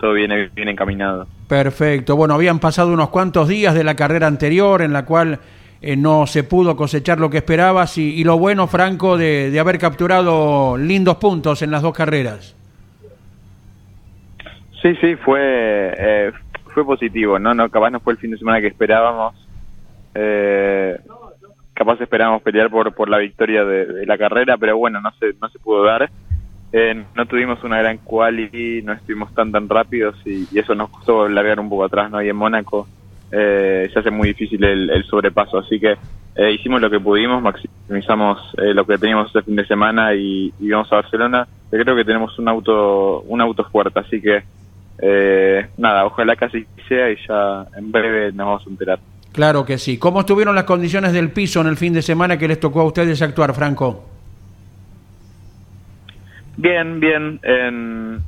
[0.00, 1.26] todo viene bien encaminado.
[1.48, 2.16] Perfecto.
[2.16, 5.38] Bueno, habían pasado unos cuantos días de la carrera anterior en la cual
[5.82, 9.60] eh, no se pudo cosechar lo que esperabas y, y lo bueno, Franco, de, de,
[9.60, 12.56] haber capturado lindos puntos en las dos carreras.
[14.82, 16.32] Sí, sí, fue eh,
[16.72, 19.34] fue positivo, no, no, capaz no fue el fin de semana que esperábamos.
[20.14, 20.98] Eh,
[21.74, 25.34] capaz esperábamos pelear por por la victoria de, de, la carrera, pero bueno, no se
[25.40, 26.10] no se pudo dar.
[26.72, 31.28] Eh, no tuvimos una gran quality, no estuvimos tan tan rápidos y, eso nos costó
[31.28, 32.22] largar un poco atrás, ¿no?
[32.22, 32.86] Y en Mónaco
[33.32, 35.96] eh, se hace muy difícil el, el sobrepaso, así que
[36.36, 40.52] eh, hicimos lo que pudimos, maximizamos eh, lo que teníamos este fin de semana y,
[40.60, 41.46] y vamos a Barcelona.
[41.72, 44.42] Yo creo que tenemos un auto un auto fuerte, así que
[45.02, 49.00] eh, nada, ojalá así sea y ya en breve nos vamos a enterar.
[49.32, 49.98] Claro que sí.
[49.98, 52.84] ¿Cómo estuvieron las condiciones del piso en el fin de semana que les tocó a
[52.84, 54.09] ustedes actuar, Franco?
[56.62, 57.40] Bien, bien.
[57.42, 58.20] En,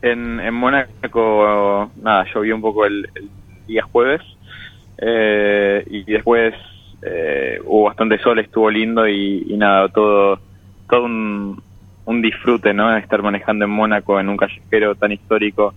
[0.00, 3.28] en, en Mónaco, nada, llovió un poco el, el
[3.66, 4.22] día jueves
[4.96, 6.54] eh, y después
[7.02, 10.38] eh, hubo bastante sol, estuvo lindo y, nada, todo,
[10.88, 11.60] todo un,
[12.04, 12.96] un disfrute, ¿no?
[12.96, 15.74] Estar manejando en Mónaco en un callejero tan histórico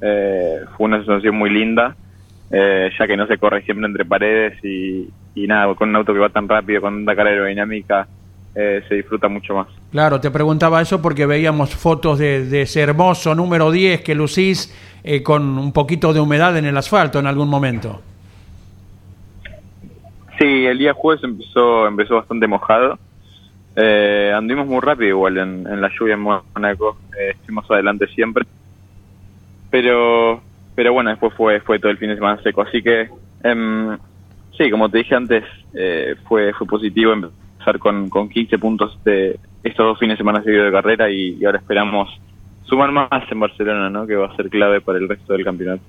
[0.00, 1.94] eh, fue una sensación muy linda,
[2.50, 6.14] eh, ya que no se corre siempre entre paredes y, y nada, con un auto
[6.14, 8.08] que va tan rápido, con una carga aerodinámica,
[8.54, 9.68] eh, se disfruta mucho más.
[9.90, 14.72] Claro, te preguntaba eso porque veíamos fotos de, ese hermoso número 10 que lucís
[15.02, 18.00] eh, con un poquito de humedad en el asfalto en algún momento.
[20.38, 22.98] Sí, el día jueves empezó empezó bastante mojado.
[23.76, 28.46] Eh, anduvimos muy rápido igual en, en la lluvia en Mónaco, eh, estuvimos adelante siempre.
[29.70, 30.40] Pero
[30.74, 33.10] pero bueno, después fue fue todo el fin de semana seco, así que
[33.44, 33.96] eh,
[34.56, 39.38] sí, como te dije antes, eh, fue fue positivo empezar con, con 15 puntos de
[39.62, 42.08] estos dos fines de semana seguidos de carrera y, y ahora esperamos
[42.64, 44.06] sumar más en Barcelona, ¿no?
[44.06, 45.82] que va a ser clave para el resto del campeonato.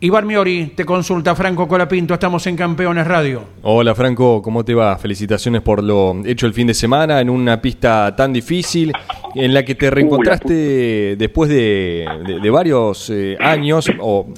[0.00, 3.42] Iván Miori, te consulta Franco Colapinto, estamos en Campeones Radio.
[3.62, 4.96] Hola Franco, ¿cómo te va?
[4.96, 8.92] Felicitaciones por lo hecho el fin de semana en una pista tan difícil
[9.34, 14.28] en la que te reencontraste después de, de, de varios eh, años o,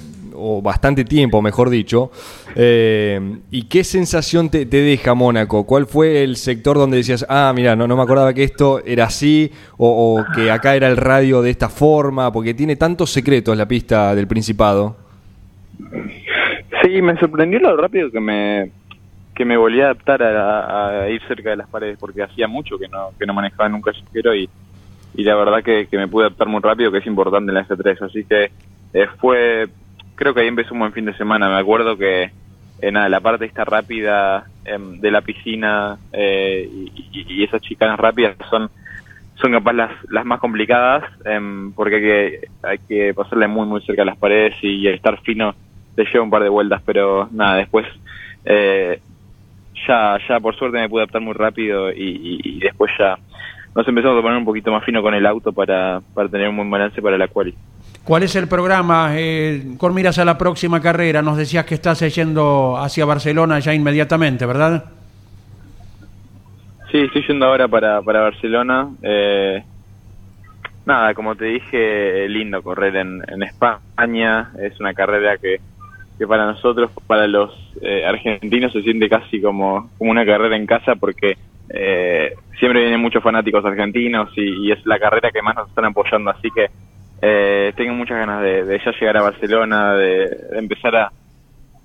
[0.40, 2.10] o, bastante tiempo, mejor dicho.
[2.56, 5.66] Eh, ¿Y qué sensación te, deja Mónaco?
[5.66, 9.04] ¿Cuál fue el sector donde decías, ah, mira, no, no me acordaba que esto era
[9.04, 12.32] así o, que acá era el radio de esta forma?
[12.32, 14.96] Porque tiene tantos secretos la pista del Principado.
[16.82, 18.70] Sí, me sorprendió lo rápido que me
[19.34, 22.88] que me volví a adaptar a, ir cerca de las paredes porque hacía mucho que
[22.88, 24.48] no que no manejaba un callejero y,
[25.14, 27.66] y la verdad que, que, me pude adaptar muy rápido que es importante en la
[27.66, 28.50] F3 así que
[28.92, 29.68] eh, fue
[30.20, 32.30] creo que ahí empezó un buen fin de semana me acuerdo que
[32.82, 36.68] eh, nada la parte esta rápida eh, de la piscina eh,
[37.12, 38.70] y, esas chicanas rápidas son
[39.40, 43.80] son capaz las, las más complicadas em, porque hay que hay que pasarle muy muy
[43.80, 45.54] cerca a las paredes y, y estar fino
[45.96, 47.86] te lleva un par de vueltas, pero nada, después
[48.44, 49.00] eh,
[49.86, 53.18] ya, ya por suerte me pude adaptar muy rápido y, después ya
[53.74, 56.56] nos empezamos a poner un poquito más fino con el auto para, para tener un
[56.56, 57.54] buen balance para la quali.
[58.04, 59.10] ¿Cuál es el programa?
[59.14, 63.74] Eh, con miras a la próxima carrera, nos decías que estás yendo hacia Barcelona ya
[63.74, 64.84] inmediatamente, ¿verdad?
[66.90, 68.88] Sí, estoy yendo ahora para, para Barcelona.
[69.02, 69.62] Eh,
[70.86, 74.50] nada, como te dije, lindo correr en, en España.
[74.58, 75.60] Es una carrera que,
[76.18, 80.66] que para nosotros, para los eh, argentinos, se siente casi como, como una carrera en
[80.66, 81.36] casa porque
[81.68, 85.84] eh, siempre vienen muchos fanáticos argentinos y, y, es la carrera que más nos están
[85.84, 86.66] apoyando, así que
[87.22, 91.12] Eh, tengo muchas ganas de, de ya llegar a Barcelona, de, de empezar a,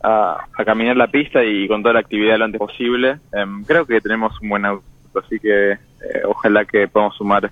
[0.03, 3.17] a, a caminar la pista y con toda la actividad lo antes posible.
[3.33, 4.83] Em, creo que tenemos un buen auto,
[5.23, 5.77] así que eh,
[6.25, 7.51] ojalá que podamos sumar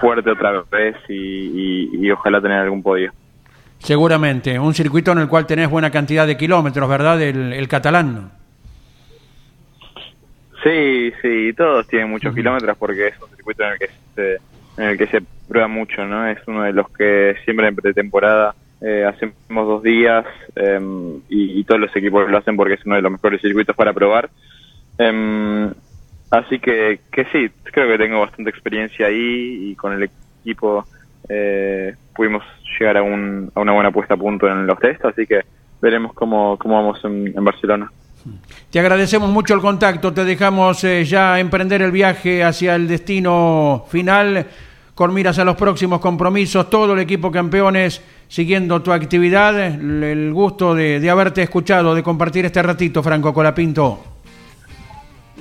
[0.00, 3.12] fuerte otra vez y, y- y ojalá tener algún podio.
[3.78, 7.20] Seguramente, un circuito en el cual tenés buena cantidad de kilómetros, ¿verdad?
[7.22, 8.32] El, el catalán.
[10.62, 13.88] Sí, sí, todos tienen muchos kilómetros porque es un circuito en el que
[14.78, 16.26] en el que se prueba mucho, ¿no?
[16.26, 19.34] Es uno de los que siempre en pretemporada eh, hacemos
[19.66, 20.24] dos días
[20.54, 23.92] em, y, todos los equipos lo hacen porque es uno de los mejores circuitos para
[23.92, 24.30] probar.
[24.98, 25.72] Em,
[26.30, 30.08] así que, que sí, creo que tengo bastante experiencia ahí y con el
[30.42, 30.86] equipo
[31.28, 32.44] eh, pudimos
[32.78, 35.40] llegar a, un, a una buena puesta a punto en los test, así que
[35.82, 37.90] veremos cómo, cómo vamos en, en Barcelona.
[38.70, 43.86] Te agradecemos mucho el contacto, te dejamos eh, ya emprender el viaje hacia el destino
[43.88, 44.46] final
[44.98, 50.74] con miras a los próximos compromisos, todo el equipo campeones siguiendo tu actividad, el, gusto
[50.74, 54.00] de, de haberte escuchado, de compartir este ratito, Franco Colapinto.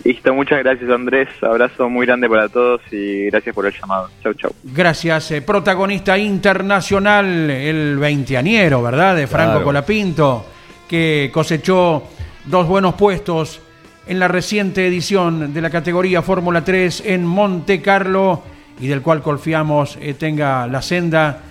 [0.04, 4.12] Listo, muchas gracias Andrés, abrazo muy grande para todos y gracias por el llamado.
[4.22, 4.52] Chau, chau.
[4.64, 9.16] Gracias, eh, protagonista internacional, el veinteañero, ¿verdad?
[9.16, 9.66] De Franco Claro.
[9.66, 10.46] Colapinto,
[10.88, 12.04] que cosechó
[12.46, 13.60] dos buenos puestos
[14.06, 18.44] en la reciente edición de la categoría Fórmula 3 en Monte Carlo
[18.80, 21.42] y del cual confiamos eh, tenga la senda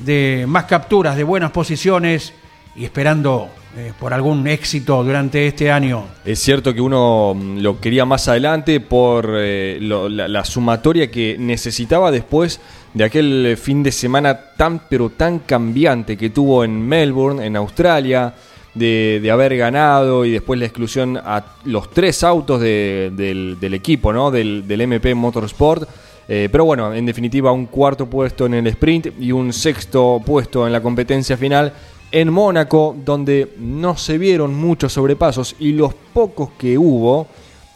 [0.00, 2.32] de más capturas, de buenas posiciones
[2.76, 6.04] y esperando eh, por algún éxito durante este año.
[6.24, 12.10] Es cierto que uno mm, lo quería más adelante por eh, la, sumatoria que necesitaba
[12.10, 12.60] después
[12.92, 18.34] de aquel fin de semana tan pero tan cambiante que tuvo en Melbourne, en Australia,
[18.74, 23.74] de, de haber ganado y después la exclusión a los tres autos de- del, del
[23.74, 24.30] equipo, ¿no?
[24.32, 25.88] del, del MP Motorsport.
[26.28, 30.66] Eh, pero bueno, en definitiva un cuarto puesto en el sprint y un sexto puesto
[30.66, 31.72] en la competencia final
[32.10, 37.26] en Mónaco, donde no se vieron muchos sobrepasos y los pocos que hubo,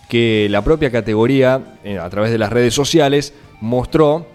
[0.09, 4.27] que la propia categoría, eh, a través de las redes sociales, mostró,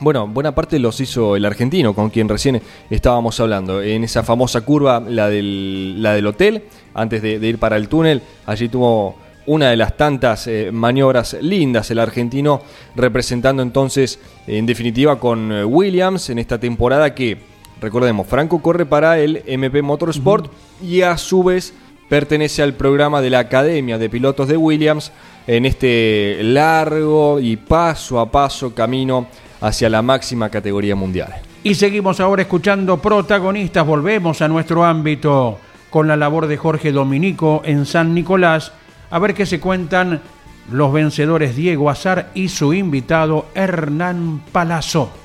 [0.00, 4.62] bueno, buena parte los hizo el argentino, con quien recién estábamos hablando, en esa famosa
[4.62, 9.16] curva, la del, la del hotel, antes de, de ir para el túnel, allí tuvo
[9.46, 12.62] una de las tantas eh, maniobras lindas el argentino,
[12.94, 19.18] representando entonces, en definitiva, con eh, Williams en esta temporada que Recordemos, Franco corre para
[19.18, 21.74] el MP Motorsport y a su vez
[22.08, 25.10] pertenece al programa de la Academia de Pilotos de Williams
[25.48, 29.26] en este largo y paso a paso camino
[29.60, 31.34] hacia la máxima categoría mundial.
[31.64, 35.58] Y seguimos ahora escuchando protagonistas, volvemos a nuestro ámbito
[35.90, 38.72] con la labor de Jorge Dominico en San Nicolás,
[39.12, 40.22] a ver qué se cuentan
[40.70, 45.21] los vencedores Diego Azar y su invitado Hernán Palazzo.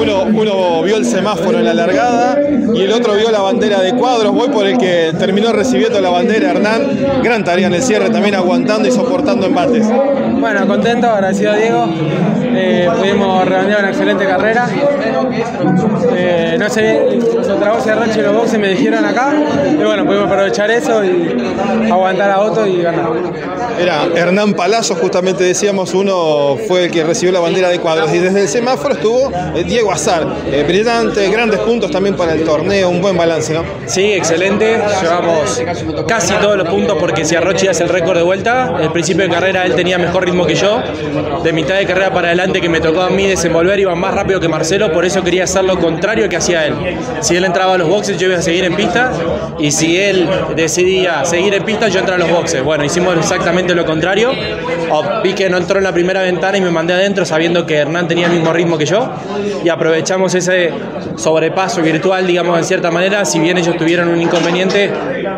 [0.00, 2.38] Uno, uno vio el semáforo en la largada
[2.74, 4.32] y el otro vio la bandera de cuadros.
[4.32, 7.22] Voy por el que terminó recibiendo la bandera, Hernán.
[7.22, 9.86] Gran tarea en el cierre, también aguantando y soportando embates.
[10.40, 11.86] Bueno, contento, agradecido a Diego.
[12.52, 14.68] Eh, pudimos redondear una excelente carrera.
[16.16, 19.34] Eh, no sé, se trabó ese rancho en los boxes, me dijeron acá.
[19.70, 21.52] Y bueno, pudimos aprovechar eso y
[21.90, 23.10] aguantar a Otto y ganar.
[23.78, 28.12] Era Hernán Palazzo, justamente decíamos, uno fue el que recibió la bandera de cuadros.
[28.12, 30.26] Y desde el semáforo estuvo eh, Diego Azar.
[30.46, 33.64] Eh, brillante, grandes puntos también para el torneo, un buen balance, ¿no?
[33.86, 34.78] Sí, excelente.
[35.02, 35.62] Llevamos
[36.06, 39.30] casi todos los puntos porque si Arrochi hace el récord de vuelta, el principio de
[39.30, 40.82] carrera él tenía mejor ritmo que yo.
[41.42, 44.40] De mitad de carrera para adelante que me tocó a mí desenvolver iba más rápido
[44.40, 46.74] que Marcelo, por eso quería hacer lo contrario que hacía él.
[47.20, 49.12] Si él entraba a los boxes, yo iba a seguir en pista
[49.58, 52.62] y si él decidía seguir en pista, yo entraba a los boxes.
[52.62, 54.30] Bueno, hicimos exactamente lo contrario.
[54.90, 57.76] O- vi que no entró en la primera ventana y me mandé adentro sabiendo que
[57.76, 59.08] Hernán tenía el mismo ritmo que yo
[59.64, 60.70] y aprovechamos ese
[61.16, 63.24] sobrepaso virtual, digamos, en cierta manera.
[63.24, 64.90] Si bien ellos tuvieron un inconveniente,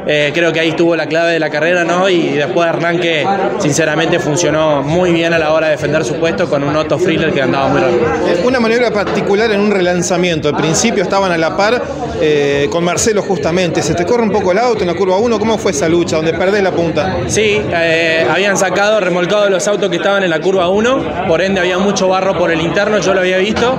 [0.06, 2.08] eh, creo que ahí estuvo la clave de la carrera, ¿no?
[2.08, 3.26] Y después Hernán, que
[3.58, 7.32] sinceramente funcionó muy bien a la hora de defender su puesto con un Otto Friller
[7.32, 8.06] que andaba muy rápido.
[8.28, 10.48] Eh, Una maniobra particular en un relanzamiento.
[10.48, 11.82] Al principio estaban a la par
[12.20, 13.82] eh, con Marcelo justamente.
[13.82, 15.38] Se te corre un poco el auto en la curva 1.
[15.38, 17.16] ¿Cómo fue esa lucha donde perdés la punta?
[17.26, 21.60] Sí, eh, habían sacado, remolcado los autos que estaban en la curva 1, por ende
[21.60, 23.76] había mucho barro por el interno, yo lo había visto,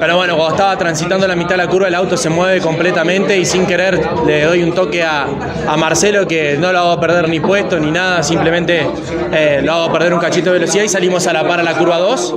[0.00, 3.36] pero bueno, cuando estaba transitando la mitad de la curva el auto se mueve completamente
[3.36, 5.26] y sin querer le doy un toque a,
[5.66, 8.86] a Marcelo que no lo hago perder ni puesto ni nada, simplemente
[9.32, 11.74] eh, lo hago perder un cachito de velocidad y salimos a la par a la
[11.74, 12.34] curva 2,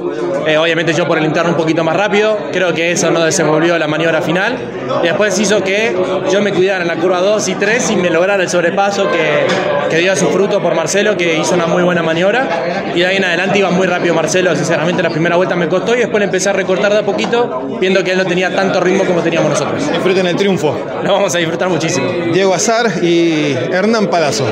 [0.47, 3.78] Eh, obviamente yo por el interno un poquito más rápido, creo que eso no desenvolvió
[3.80, 4.55] la maniobra final
[5.01, 5.95] y después hizo que
[6.32, 9.47] yo me cuidara en la curva 2 y 3 y me lograra el sobrepaso que,
[9.89, 12.47] que dio a su fruto por Marcelo, que hizo una muy buena maniobra.
[12.93, 15.95] y de ahí en adelante iba muy rápido Marcelo, sinceramente la primera vuelta me costó
[15.95, 18.80] y después le empecé a recortar de a poquito, viendo que él no tenía tanto
[18.80, 19.91] ritmo como teníamos nosotros.
[19.91, 20.78] Disfruten el triunfo.
[21.03, 22.07] Lo vamos a disfrutar muchísimo.
[22.32, 23.14] Diego Azar y
[23.72, 24.45] Hernán Palazzo.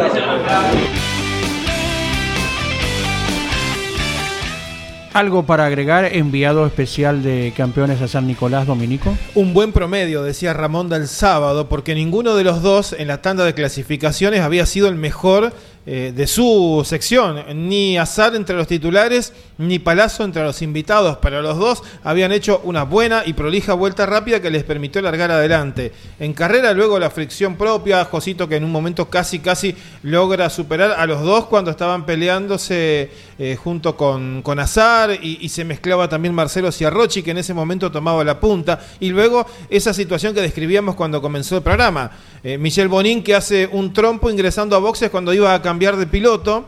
[5.13, 9.15] ¿Algo para agregar, enviado especial de campeones a San Nicolás, Dominico?
[9.35, 13.45] Un buen promedio, decía Ramón del sábado, porque ninguno de los dos en la tanda
[13.45, 15.53] de clasificaciones había sido el mejor
[15.85, 17.43] eh, de su sección.
[17.67, 21.17] Ni Azar entre los titulares, ni Palazzo entre los invitados.
[21.21, 25.31] Pero los dos habían hecho una buena y prolija vuelta rápida que les permitió largar
[25.31, 25.91] adelante.
[26.19, 30.91] En carrera, luego la fricción propia, Josito que en un momento casi, casi logra superar
[30.91, 36.07] a los dos cuando estaban peleándose eh, junto con, con Azar y, y se mezclaba
[36.07, 38.79] también Marcelo Ciarrochi, que en ese momento tomaba la punta.
[39.01, 42.11] Y luego esa situación que describíamos cuando comenzó el programa.
[42.45, 46.07] Eh, Michel Bonín que hace un trompo ingresando a boxes cuando iba a cambiar de
[46.07, 46.65] piloto.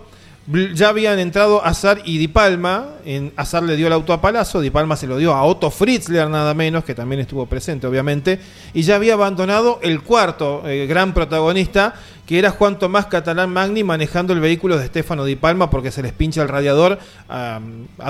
[0.73, 2.91] Ya habían entrado Azar y Di Palma.
[3.03, 5.71] En, Azar le dio el auto a Palazzo, Di Palma se lo dio a Otto
[5.71, 8.39] Fritzler, nada menos, que también estuvo presente, obviamente.
[8.73, 11.95] Y ya había abandonado el cuarto eh, gran protagonista,
[12.25, 16.03] que era Juan Tomás Catalán Magni manejando el vehículo de Stefano Di Palma porque se
[16.03, 17.59] les pincha el radiador a,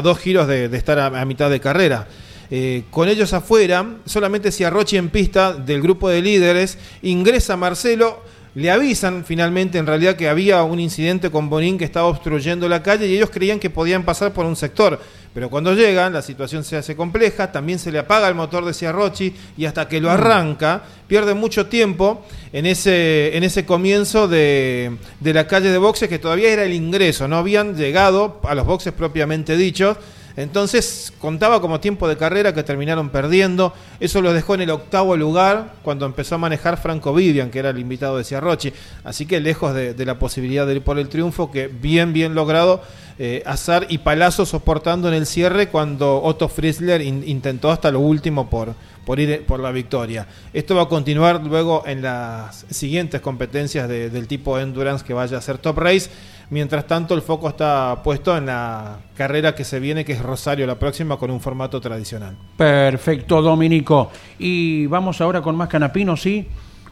[0.03, 2.07] dos giros de, estar a mitad de carrera.
[2.51, 8.21] Eh, con ellos afuera, solamente si Arrochi en pista del grupo de líderes ingresa Marcelo,
[8.55, 12.81] le avisan finalmente en realidad que había un incidente con Bonín que estaba obstruyendo la
[12.81, 14.99] calle y ellos creían que podían pasar por un sector.
[15.33, 18.73] Pero cuando llegan, la situación se hace compleja, también se le apaga el motor de
[18.73, 24.95] Ciarrochi y hasta que lo arranca, pierde mucho tiempo en ese, en ese comienzo de,
[25.19, 28.65] de la calle de boxes que todavía era el ingreso, no habían llegado a los
[28.65, 29.97] boxes propiamente dichos.
[30.37, 33.73] Entonces contaba como tiempo de carrera que terminaron perdiendo.
[33.99, 37.69] Eso los dejó en el octavo lugar cuando empezó a manejar Franco Vivian, que era
[37.69, 38.73] el invitado de Ciarrochi.
[39.03, 42.81] Así que lejos de, la posibilidad de ir por el triunfo, que bien, bien logrado.
[43.17, 48.01] Eh, Azar y Palazzo soportando en el cierre cuando Otto Fritzler in- intentó hasta lo
[48.01, 48.73] último por,
[49.05, 50.27] por ir por la victoria.
[50.51, 55.37] Esto va a continuar luego en las siguientes competencias de- del tipo Endurance que vaya
[55.37, 56.09] a ser Top Race.
[56.49, 60.67] Mientras tanto, el foco está puesto en la carrera que se viene, que es Rosario
[60.67, 62.37] la próxima, con un formato tradicional.
[62.55, 64.11] Perfecto, Dominico.
[64.37, 66.47] Y vamos ahora con más canapino, ¿sí?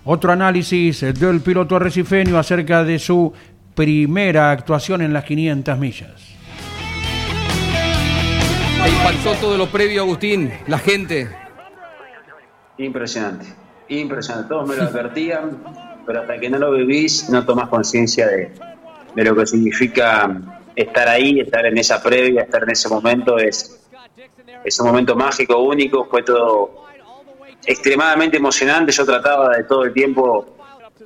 [0.05, 3.31] Otro análisis del piloto arrecifeño acerca de su
[3.75, 6.11] primera actuación en las 500 millas.
[8.83, 11.29] Te impactó todo lo previo, Agustín, la gente.
[12.77, 13.45] Impresionante,
[13.87, 14.49] impresionante.
[14.49, 15.63] Todos me lo advertían,
[16.05, 18.51] pero hasta que no lo vivís no tomás conciencia de,
[19.15, 20.41] de lo que significa
[20.75, 23.37] estar ahí, estar en esa previa, estar en ese momento.
[23.37, 23.79] Es,
[24.63, 26.85] es un momento mágico, único, fue todo
[27.65, 28.91] extremadamente emocionante.
[28.91, 30.57] Yo trataba de todo el tiempo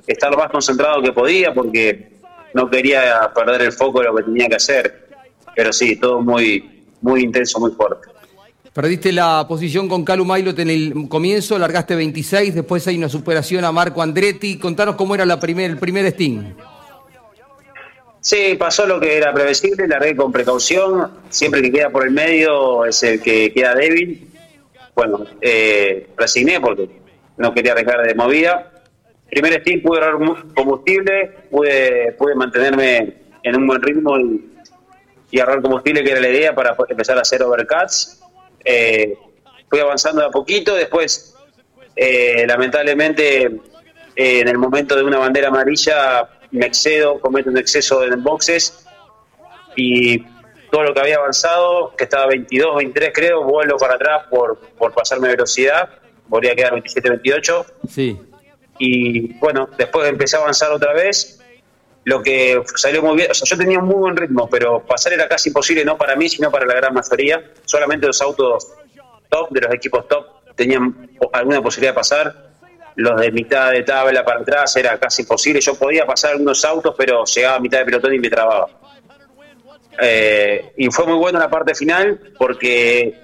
[0.06, 2.18] estar lo más concentrado que podía porque
[2.54, 5.08] no quería perder el foco de lo que tenía que hacer.
[5.54, 8.08] Pero sí, todo muy, muy intenso, muy fuerte.
[8.72, 13.64] Perdiste la posición con Calu Mailot en el comienzo, largaste 26, después hay una superación
[13.64, 14.56] a Marco Andretti.
[14.56, 16.54] Contanos cómo era la primer, el primer Sting.
[18.28, 21.12] Sí, pasó lo que era previsible, largué con precaución.
[21.30, 24.28] Siempre que queda por el medio es el que queda débil.
[24.94, 26.90] Bueno, eh, resigné porque
[27.38, 28.70] no quería arriesgar de movida.
[29.30, 34.46] Primer stint pude ahorrar combustible, pude, pude mantenerme en un buen ritmo y,
[35.30, 38.20] y ahorrar combustible, que era la idea para empezar a hacer overcuts.
[38.62, 39.16] Eh,
[39.70, 41.34] fui avanzando de a poquito, después,
[41.96, 48.02] eh, lamentablemente, eh, en el momento de una bandera amarilla me excedo, cometo un exceso
[48.04, 48.84] en boxes
[49.76, 50.18] y
[50.70, 54.92] todo lo que había avanzado, que estaba 22, 23 creo, vuelvo para atrás por, por
[54.92, 55.88] pasarme velocidad,
[56.26, 58.18] volví a quedar 27, 28 Sí.
[58.78, 61.40] y bueno, después empecé a avanzar otra vez,
[62.04, 65.12] lo que salió muy bien, o sea, yo tenía un muy buen ritmo, pero pasar
[65.12, 68.72] era casi imposible, no para mí, sino para la gran mayoría, solamente los autos
[69.28, 72.47] top, de los equipos top, tenían alguna posibilidad de pasar,
[72.98, 76.96] los de mitad de tabla para atrás era casi imposible, yo podía pasar algunos autos,
[76.98, 78.68] pero llegaba a mitad de pelotón y me trababa.
[80.00, 83.20] Eh, y fue muy bueno la parte final porque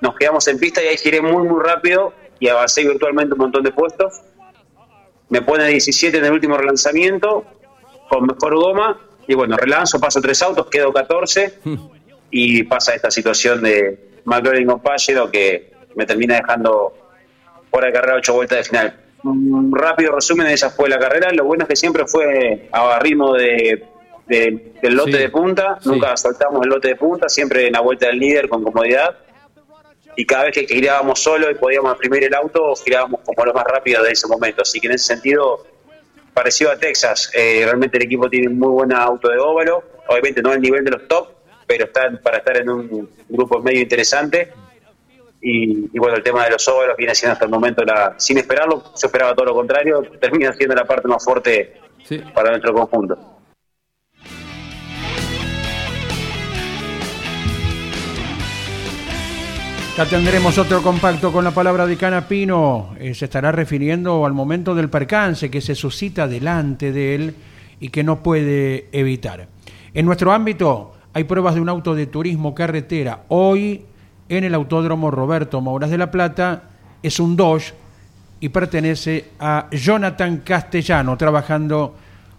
[0.00, 3.64] nos quedamos en pista y ahí giré muy muy rápido y avancé virtualmente un montón
[3.64, 4.20] de puestos.
[5.30, 7.44] Me pone 17 en el último relanzamiento
[8.08, 11.58] con mejor goma y bueno, relanzo, paso tres autos, quedo 14
[12.30, 16.94] y pasa esta situación de McLaren con Pallero que me termina dejando
[17.68, 19.07] fuera de carrera ocho vueltas de final.
[19.24, 21.30] Un rápido resumen de esa fue la carrera.
[21.32, 23.84] Lo bueno es que siempre fue a ritmo de,
[24.26, 25.18] de- del lote Sí.
[25.18, 25.78] de punta.
[25.80, 25.88] Sí.
[25.88, 29.16] Nunca soltamos el lote de punta, siempre en la vuelta del líder con comodidad.
[30.16, 33.64] Y cada vez que girábamos solo y podíamos imprimir el auto, girábamos como lo más
[33.64, 34.62] rápido de ese momento.
[34.62, 35.64] Así que en ese sentido,
[36.34, 37.30] parecido a Texas.
[37.34, 39.82] Eh, realmente el equipo tiene muy buena auto de óvalo.
[40.08, 41.28] Obviamente no al nivel de los top,
[41.66, 44.52] pero están para estar en un grupo medio interesante.
[45.40, 48.38] Y, y bueno, el tema de los óvalos viene siendo hasta el momento, la, sin
[48.38, 51.74] esperarlo, se esperaba todo lo contrario, termina siendo la parte más fuerte
[52.34, 53.38] para nuestro conjunto.
[59.98, 62.94] Ya tendremos otro compacto con la palabra de Canapino.
[63.00, 67.34] Eh, se estará refiriendo al momento del percance que se suscita delante de él
[67.80, 69.48] y que no puede evitar.
[69.94, 73.24] En nuestro ámbito hay pruebas de un auto de turismo carretera.
[73.26, 73.86] Hoy
[74.28, 76.62] en el Autódromo Roberto Mouras de la Plata
[77.02, 77.72] es un Dodge
[78.40, 81.94] y pertenece a Jonathan Castellano, trabajando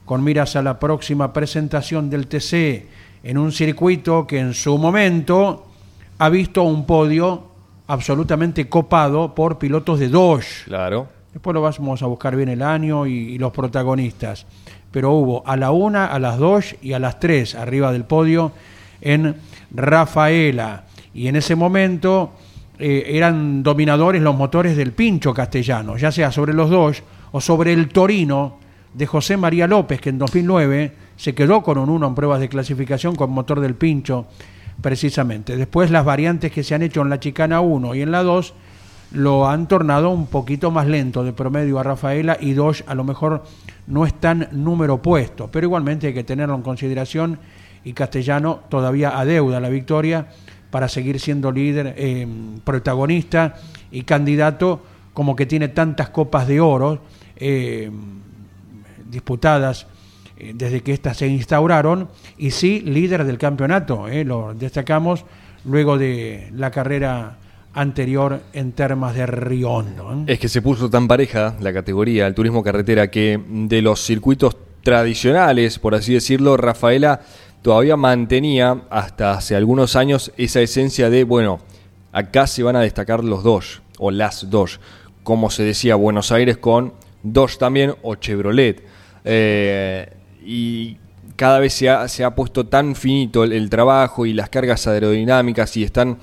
[0.05, 2.87] con miras a la próxima presentación del TC
[3.23, 5.67] en un circuito que en su momento
[6.17, 7.49] ha visto un podio
[7.87, 10.65] absolutamente copado por pilotos de Dodge.
[10.65, 11.07] Claro.
[11.33, 14.45] Después lo vamos a buscar bien el año y, y los protagonistas.
[14.91, 18.51] Pero hubo a la una, a las dos y a las tres arriba del podio
[19.01, 19.35] en
[19.71, 20.85] Rafaela.
[21.13, 22.31] Y en ese momento
[22.77, 27.73] eh, eran dominadores los motores del pincho castellano, ya sea sobre los dos o sobre
[27.73, 28.57] el Torino
[28.93, 32.49] de José María López, que en 2009 se quedó con un 1 en pruebas de
[32.49, 34.27] clasificación con motor del pincho,
[34.81, 35.57] precisamente.
[35.57, 38.53] Después las variantes que se han hecho en la Chicana 1 y en la 2
[39.11, 43.03] lo han tornado un poquito más lento de promedio a Rafaela y Dodge a lo
[43.03, 43.43] mejor
[43.87, 47.39] no es tan número puesto, pero igualmente hay que tenerlo en consideración
[47.83, 50.27] y Castellano todavía adeuda la victoria
[50.69, 52.27] para seguir siendo líder, eh,
[52.63, 53.55] protagonista
[53.91, 54.81] y candidato
[55.13, 57.01] como que tiene tantas copas de oro
[57.35, 57.89] eh,
[59.09, 59.87] disputadas
[60.37, 65.25] eh, desde que éstas se instauraron y sí líder del campeonato, lo destacamos
[65.65, 67.37] luego de la carrera
[67.73, 70.23] anterior en Termas de Riondo.
[70.27, 74.57] Es que se puso tan pareja la categoría, el turismo carretera, que de los circuitos
[74.83, 77.21] tradicionales, por así decirlo, Rafaela
[77.61, 81.59] todavía mantenía hasta hace algunos años esa esencia de, bueno,
[82.11, 84.79] acá se van a destacar los dos, o las dos,
[85.23, 86.93] como se decía Buenos Aires con
[87.23, 88.83] Dodge también o Chevrolet.
[89.25, 90.97] Eh, y
[91.35, 94.87] cada vez se ha, se ha puesto tan finito el, el trabajo y las cargas
[94.87, 96.17] aerodinámicas y están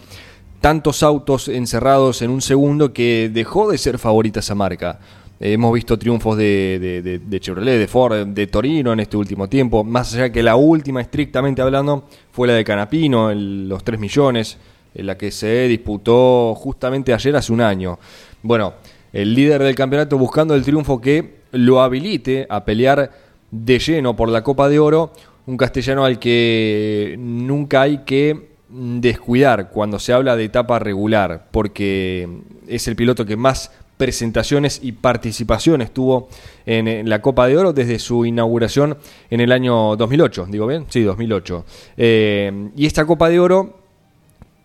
[0.60, 4.98] tantos autos encerrados en un segundo que dejó de ser favorita esa marca.
[5.38, 9.84] Eh, hemos visto triunfos de, de- Chevrolet, de Ford, de Torino en este último tiempo,
[9.84, 14.56] más allá que la última, estrictamente hablando, fue la de Canapino, el- los 3 millones,
[14.94, 17.98] en la que se disputó justamente ayer hace un año.
[18.42, 18.74] Bueno,
[19.12, 23.10] el líder del campeonato buscando el triunfo que lo habilite a pelear
[23.50, 25.12] de lleno por la Copa de Oro,
[25.46, 32.28] un castellano al que nunca hay que descuidar cuando se habla de etapa regular, porque
[32.66, 36.28] es el piloto que más presentaciones y participaciones tuvo
[36.66, 38.98] en, en la Copa de Oro desde su inauguración
[39.30, 41.64] en el año 2008, digo bien, sí, 2008.
[41.96, 43.86] Eh, y esta Copa de Oro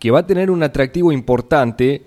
[0.02, 2.02] que va a tener un atractivo importante,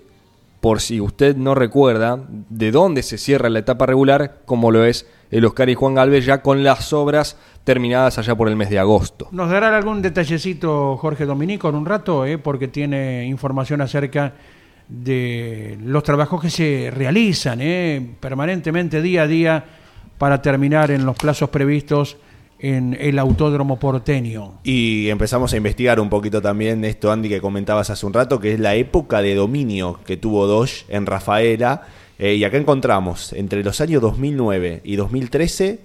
[0.60, 5.06] por si usted no recuerda, de dónde se cierra la etapa regular, como lo es
[5.30, 8.78] el Oscar y Juan Galvez, ya con las obras terminadas allá por el mes de
[8.78, 9.28] agosto.
[9.32, 14.34] Nos dará algún detallecito Jorge Dominico en un rato, eh, porque tiene información acerca
[14.88, 19.64] los trabajos que se realizan eh, permanentemente, día a día,
[20.18, 22.16] para terminar en los plazos previstos
[22.58, 24.60] en el autódromo porteño.
[24.64, 28.54] Y empezamos a investigar un poquito también esto, Andy, que comentabas hace un rato, que
[28.54, 31.82] es la época de dominio que tuvo Dodge en Rafaela.
[32.18, 35.80] Eh, y acá encontramos, entre los años 2009 y 2013,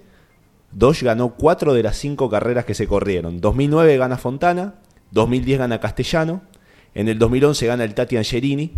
[0.72, 3.42] Dodge ganó cuatro de las cinco carreras que se corrieron.
[3.42, 4.76] 2009 gana Fontana,
[5.12, 6.42] 2010 gana Castellano,
[6.96, 8.72] en el 2011 gana el Tati Angerini,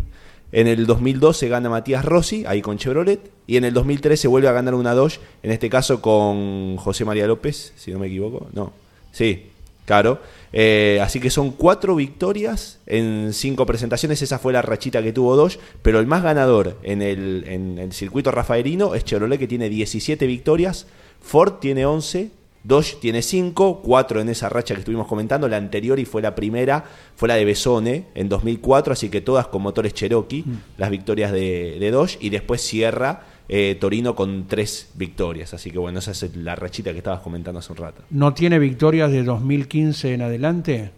[0.54, 4.52] en el 2012 gana Matías Rossi, ahí con Chevrolet, y en el 2013 vuelve a
[4.52, 8.48] ganar una Dodge, en este caso con José María López, si no me equivoco.
[8.54, 8.72] No,
[9.12, 9.48] sí,
[9.86, 10.20] claro.
[10.52, 15.36] Eh, así que son cuatro victorias en cinco presentaciones, esa fue la rachita que tuvo
[15.36, 19.70] Dodge, pero el más ganador en el, en el circuito rafaelino es Chevrolet que tiene
[19.70, 20.86] 17 victorias,
[21.20, 22.30] Ford tiene 11,
[22.64, 26.34] Dodge tiene 5, 4 en esa racha que estuvimos comentando, la anterior y fue la
[26.34, 26.84] primera,
[27.16, 30.46] fue la de Besone en 2004, así que todas con motores Cherokee,
[30.78, 36.00] las victorias de, de y después cierra eh, Torino con 3 victorias, así que bueno,
[36.00, 38.02] esa es la rachita que estabas comentando hace un rato.
[38.10, 40.92] ¿No tiene victorias de 2015 en adelante?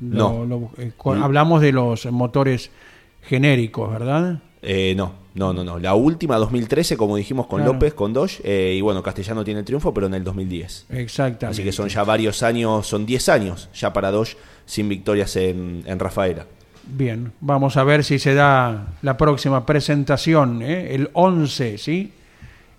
[0.00, 0.44] No.
[0.46, 2.70] Lo- eh, con- hablamos de los motores
[3.22, 4.40] genéricos, ¿verdad?
[4.62, 5.78] Eh, no, no, no, no.
[5.78, 7.72] La última, 2013, como dijimos con Claro.
[7.74, 10.86] López, con Dodge, eh, y bueno, Castellano tiene el triunfo, pero en el 2010.
[10.90, 11.46] Exactamente.
[11.46, 15.82] Así que son ya varios años, son 10 años ya para Dodge sin victorias en,
[15.86, 16.46] en Rafaela.
[16.84, 20.94] Bien, vamos a ver si se da la próxima presentación, ¿eh?
[20.94, 22.12] el 11, ¿sí?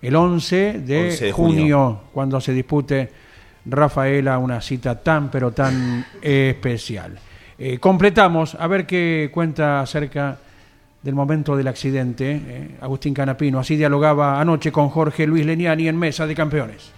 [0.02, 2.00] El 11 de, 11 de junio, junio.
[2.12, 3.10] cuando se dispute
[3.64, 7.18] Rafaela, una cita tan, pero tan especial.
[7.58, 10.38] Eh, completamos, a ver qué cuenta acerca
[11.04, 13.58] del momento del accidente, eh, Agustín Canapino.
[13.60, 16.90] Así dialogaba anoche con Jorge Luis Leniani en Mesa de Campeones.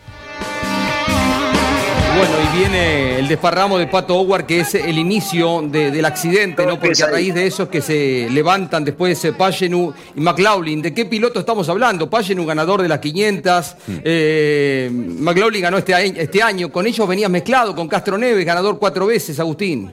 [2.16, 6.64] Bueno, y viene el desparramo de Pato Howard, que es el inicio de- del accidente,
[6.64, 6.80] ¿no?
[6.80, 10.80] Porque a raíz de eso es que se levantan después eh, Pagenu y McLaughlin.
[10.80, 12.09] ¿De qué piloto estamos hablando?
[12.09, 16.70] Pagenu ganador de las 500, eh, McLaughlin ganó este año, este año.
[16.72, 19.92] Con ellos venías mezclado, con Castro Neves, ganador cuatro veces, Agustín.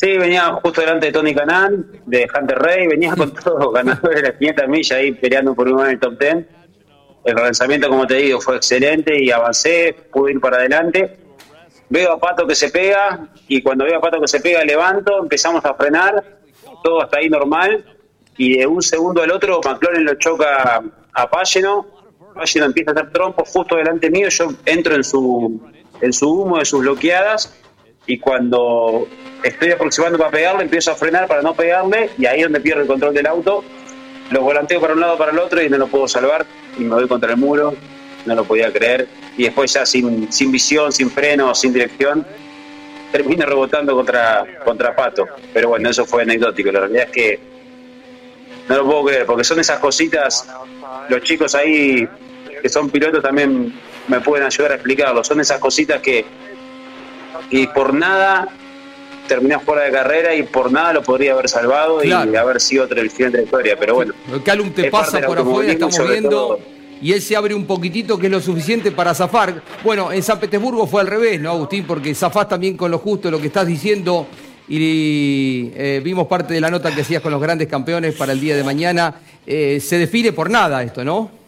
[0.00, 4.28] Sí, venía justo delante de Tony Canan, de Hunter Rey, venía con todos ganadores de
[4.28, 6.36] las 500 millas ahí peleando por uno en el top 10.
[7.26, 11.18] El lanzamiento, como te digo, fue excelente y avancé, pude ir para adelante.
[11.90, 15.20] Veo a Pato que se pega y cuando veo a Pato que se pega levanto,
[15.20, 16.24] empezamos a frenar,
[16.82, 17.84] todo hasta ahí normal
[18.38, 20.82] y de un segundo al otro McLaren lo choca
[21.12, 21.86] a Pageno,
[22.34, 25.60] Pageno empieza a hacer trompo justo delante mío, yo entro en su,
[26.00, 27.54] en su humo de sus bloqueadas
[28.10, 29.06] y cuando
[29.44, 32.82] estoy aproximando para pegarle, empiezo a frenar para no pegarle y ahí es donde pierdo
[32.82, 33.62] el control del auto.
[34.32, 36.44] Lo volanteo para un lado para el otro y no lo puedo salvar
[36.76, 37.72] y me voy contra el muro.
[38.26, 39.06] No lo podía creer.
[39.36, 42.26] Y después ya sin, sin visión, sin freno, sin dirección,
[43.12, 45.28] termino rebotando contra, contra Pato.
[45.54, 46.72] Pero bueno, eso fue anecdótico.
[46.72, 47.40] La realidad es que
[48.68, 50.48] no lo puedo creer porque son esas cositas,
[51.08, 52.08] los chicos ahí
[52.60, 53.72] que son pilotos también
[54.08, 55.22] me pueden ayudar a explicarlo.
[55.22, 56.24] Son esas cositas que,
[57.50, 58.48] y por nada
[59.28, 63.00] terminás fuera de carrera y por nada lo podría haber salvado y haber sido otro
[63.00, 63.76] el final de la historia.
[63.78, 64.14] Pero bueno,
[64.44, 66.30] Calum te pasa por afuera, estamos viendo.
[66.30, 66.60] todo.
[67.02, 69.62] Y él se abre un poquitito, que es lo suficiente para zafar.
[69.82, 71.86] Bueno, en San Petersburgo fue al revés, ¿no, Agustín?
[71.86, 74.26] Porque zafás también con lo justo, lo que estás diciendo.
[74.68, 78.40] Y eh, vimos parte de la nota que hacías con los grandes campeones para el
[78.40, 79.14] día de mañana.
[79.46, 81.40] Eh, se define por nada esto, ¿no?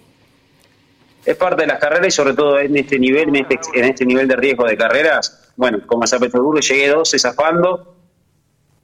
[1.24, 4.05] es parte de las carreras y sobre todo en este nivel, en este, en este
[4.05, 5.41] nivel de riesgo de carreras.
[5.57, 7.96] Bueno, como a Petersburgo llegué 12 zafando,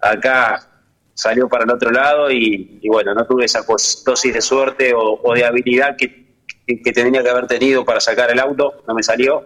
[0.01, 0.69] acá
[1.15, 5.35] salió para el otro lado y, bueno, no tuve esa pos- dosis de suerte o,
[5.35, 6.27] de habilidad que,
[6.67, 9.45] que, que tenía que haber tenido para sacar el auto, no me salió.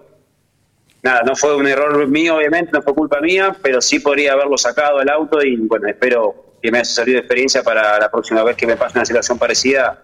[1.03, 4.57] Nada, no fue un error mío, obviamente, no fue culpa mía, pero sí podría haberlo
[4.59, 8.45] sacado el auto y bueno, espero que me haya servido de experiencia para la próxima
[8.45, 10.01] vez que me pase una situación parecida,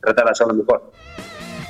[0.00, 0.92] tratar de hacerlo mejor.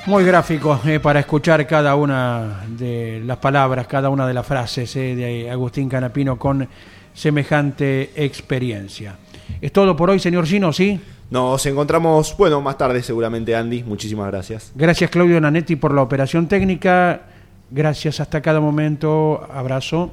[0.07, 4.95] Muy gráfico eh, para escuchar cada una de las palabras, cada una de las frases
[4.95, 6.67] eh, de Agustín Canapino con
[7.13, 9.15] semejante experiencia.
[9.61, 10.99] Es todo por hoy, señor Gino, ¿sí?
[11.29, 13.83] Nos encontramos, bueno, más tarde seguramente, Andy.
[13.83, 14.71] Muchísimas gracias.
[14.73, 17.21] Gracias Claudio Nanetti por la operación técnica.
[17.69, 19.47] Gracias hasta cada momento.
[19.53, 20.11] Abrazo.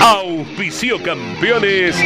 [0.00, 1.96] Auspicio campeones.